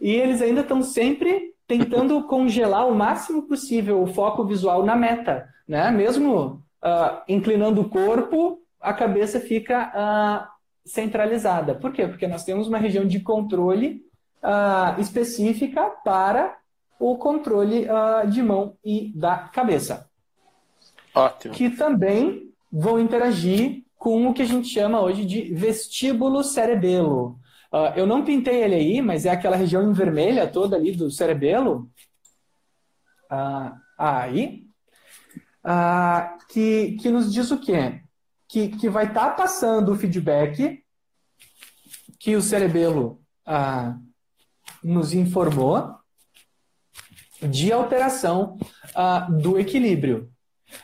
e 0.00 0.10
eles 0.10 0.40
ainda 0.40 0.62
estão 0.62 0.82
sempre 0.82 1.54
tentando 1.68 2.24
congelar 2.26 2.88
o 2.88 2.94
máximo 2.94 3.42
possível 3.42 4.02
o 4.02 4.06
foco 4.06 4.44
visual 4.44 4.82
na 4.82 4.96
meta, 4.96 5.46
né? 5.68 5.90
Mesmo 5.90 6.62
uh, 6.82 7.20
inclinando 7.28 7.82
o 7.82 7.88
corpo, 7.88 8.62
a 8.80 8.94
cabeça 8.94 9.38
fica 9.38 9.92
uh, 9.94 10.59
centralizada. 10.84 11.74
Por 11.74 11.92
quê? 11.92 12.06
Porque 12.06 12.26
nós 12.26 12.44
temos 12.44 12.68
uma 12.68 12.78
região 12.78 13.06
de 13.06 13.20
controle 13.20 14.02
uh, 14.42 15.00
específica 15.00 15.90
para 16.04 16.56
o 16.98 17.16
controle 17.16 17.86
de 18.28 18.42
mão 18.42 18.76
e 18.84 19.10
da 19.16 19.38
cabeça. 19.38 20.10
Ótimo. 21.14 21.54
Que 21.54 21.70
também 21.70 22.52
vão 22.70 23.00
interagir 23.00 23.84
com 23.96 24.26
o 24.26 24.34
que 24.34 24.42
a 24.42 24.46
gente 24.46 24.68
chama 24.68 25.00
hoje 25.00 25.24
de 25.24 25.52
vestíbulo 25.54 26.42
cerebelo. 26.42 27.38
Uh, 27.72 27.92
eu 27.94 28.06
não 28.06 28.24
pintei 28.24 28.62
ele 28.62 28.74
aí, 28.74 29.02
mas 29.02 29.26
é 29.26 29.30
aquela 29.30 29.56
região 29.56 29.88
em 29.88 29.92
vermelha 29.92 30.46
toda 30.46 30.76
ali 30.76 30.92
do 30.92 31.10
cerebelo. 31.10 31.88
Uh, 33.30 33.78
aí. 33.98 34.64
Uh, 35.62 36.38
que, 36.48 36.92
que 36.92 37.10
nos 37.10 37.32
diz 37.32 37.50
o 37.50 37.60
quê? 37.60 38.00
Que, 38.50 38.68
que 38.68 38.88
vai 38.88 39.06
estar 39.06 39.30
tá 39.30 39.34
passando 39.34 39.92
o 39.92 39.96
feedback 39.96 40.82
que 42.18 42.36
o 42.36 42.42
cerebelo 42.42 43.20
nos 44.82 45.12
informou 45.12 45.94
de 47.40 47.72
alteração 47.72 48.58
do 49.40 49.58
equilíbrio. 49.58 50.30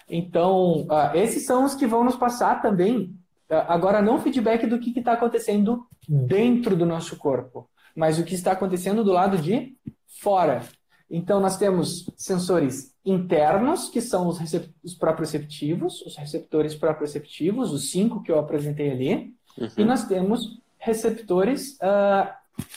Então, 0.09 0.87
esses 1.15 1.45
são 1.45 1.65
os 1.65 1.75
que 1.75 1.87
vão 1.87 2.05
nos 2.05 2.17
passar 2.17 2.63
também 2.63 3.17
Agora, 3.49 4.03
não 4.03 4.21
feedback 4.21 4.67
do 4.67 4.79
que 4.79 4.99
está 4.99 5.13
acontecendo 5.13 5.87
dentro 6.09 6.77
do 6.77 6.85
nosso 6.85 7.17
corpo, 7.17 7.71
mas 7.95 8.19
o 8.19 8.25
que 8.25 8.35
está 8.35 8.53
acontecendo 8.53 9.05
do 9.05 9.13
lado 9.13 9.39
de 9.39 9.77
fora. 10.21 10.63
Então, 11.11 11.41
nós 11.41 11.57
temos 11.57 12.11
sensores 12.17 12.95
internos, 13.05 13.89
que 13.89 14.01
são 14.01 14.27
os, 14.27 14.39
os 14.83 14.95
proprioceptivos, 14.95 16.03
os 16.03 16.17
receptores 16.17 16.75
proprioceptivos, 16.75 17.73
os 17.73 17.91
cinco 17.91 18.23
que 18.23 18.31
eu 18.31 18.39
apresentei 18.39 18.91
ali, 18.91 19.35
uhum. 19.57 19.69
e 19.77 19.85
nós 19.85 20.05
temos 20.05 20.61
receptores 20.79 21.77
uh, 21.77 22.29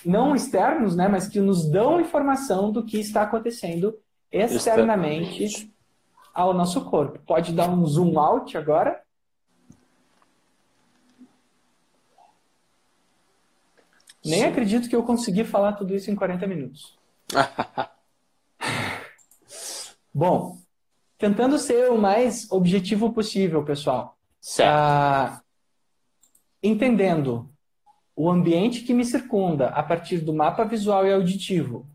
não 0.05 0.35
externos, 0.35 0.95
né, 0.95 1.07
mas 1.07 1.27
que 1.27 1.39
nos 1.39 1.69
dão 1.69 1.99
informação 1.99 2.71
do 2.71 2.85
que 2.85 2.99
está 2.99 3.23
acontecendo 3.23 3.97
externamente 4.31 5.73
ao 6.33 6.53
nosso 6.53 6.85
corpo. 6.85 7.19
Pode 7.25 7.51
dar 7.51 7.69
um 7.69 7.85
zoom 7.85 8.19
out 8.19 8.55
agora? 8.55 9.01
Nem 14.23 14.43
acredito 14.43 14.87
que 14.87 14.95
eu 14.95 15.03
consegui 15.03 15.43
falar 15.43 15.73
tudo 15.73 15.95
isso 15.95 16.11
em 16.11 16.15
40 16.15 16.45
minutos. 16.45 16.97
Bom, 20.19 20.57
tentando 21.17 21.57
ser 21.57 21.89
o 21.89 21.97
mais 21.97 22.51
objetivo 22.51 23.13
possível, 23.13 23.63
pessoal. 23.63 24.17
Certo. 24.41 24.69
Ah, 24.69 25.41
entendendo 26.61 27.49
o 28.13 28.29
ambiente 28.29 28.81
que 28.81 28.93
me 28.93 29.05
circunda 29.05 29.69
a 29.69 29.81
partir 29.81 30.17
do 30.17 30.33
mapa 30.33 30.65
visual 30.65 31.07
e 31.07 31.13
auditivo, 31.13 31.87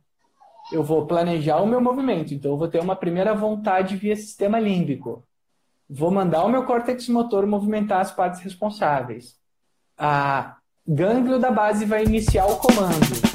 eu 0.72 0.82
vou 0.82 1.06
planejar 1.06 1.60
o 1.60 1.66
meu 1.66 1.82
movimento. 1.82 2.32
Então, 2.32 2.52
eu 2.52 2.56
vou 2.56 2.66
ter 2.66 2.80
uma 2.80 2.96
primeira 2.96 3.34
vontade 3.34 3.94
via 3.94 4.16
sistema 4.16 4.58
límbico. 4.58 5.22
Vou 5.86 6.10
mandar 6.10 6.46
o 6.46 6.48
meu 6.48 6.64
córtex 6.64 7.06
motor 7.10 7.46
movimentar 7.46 8.00
as 8.00 8.10
partes 8.10 8.40
responsáveis. 8.40 9.38
Ah, 9.98 10.56
gânglio 10.88 11.38
da 11.38 11.50
base 11.50 11.84
vai 11.84 12.04
iniciar 12.04 12.46
o 12.46 12.56
comando. 12.56 13.33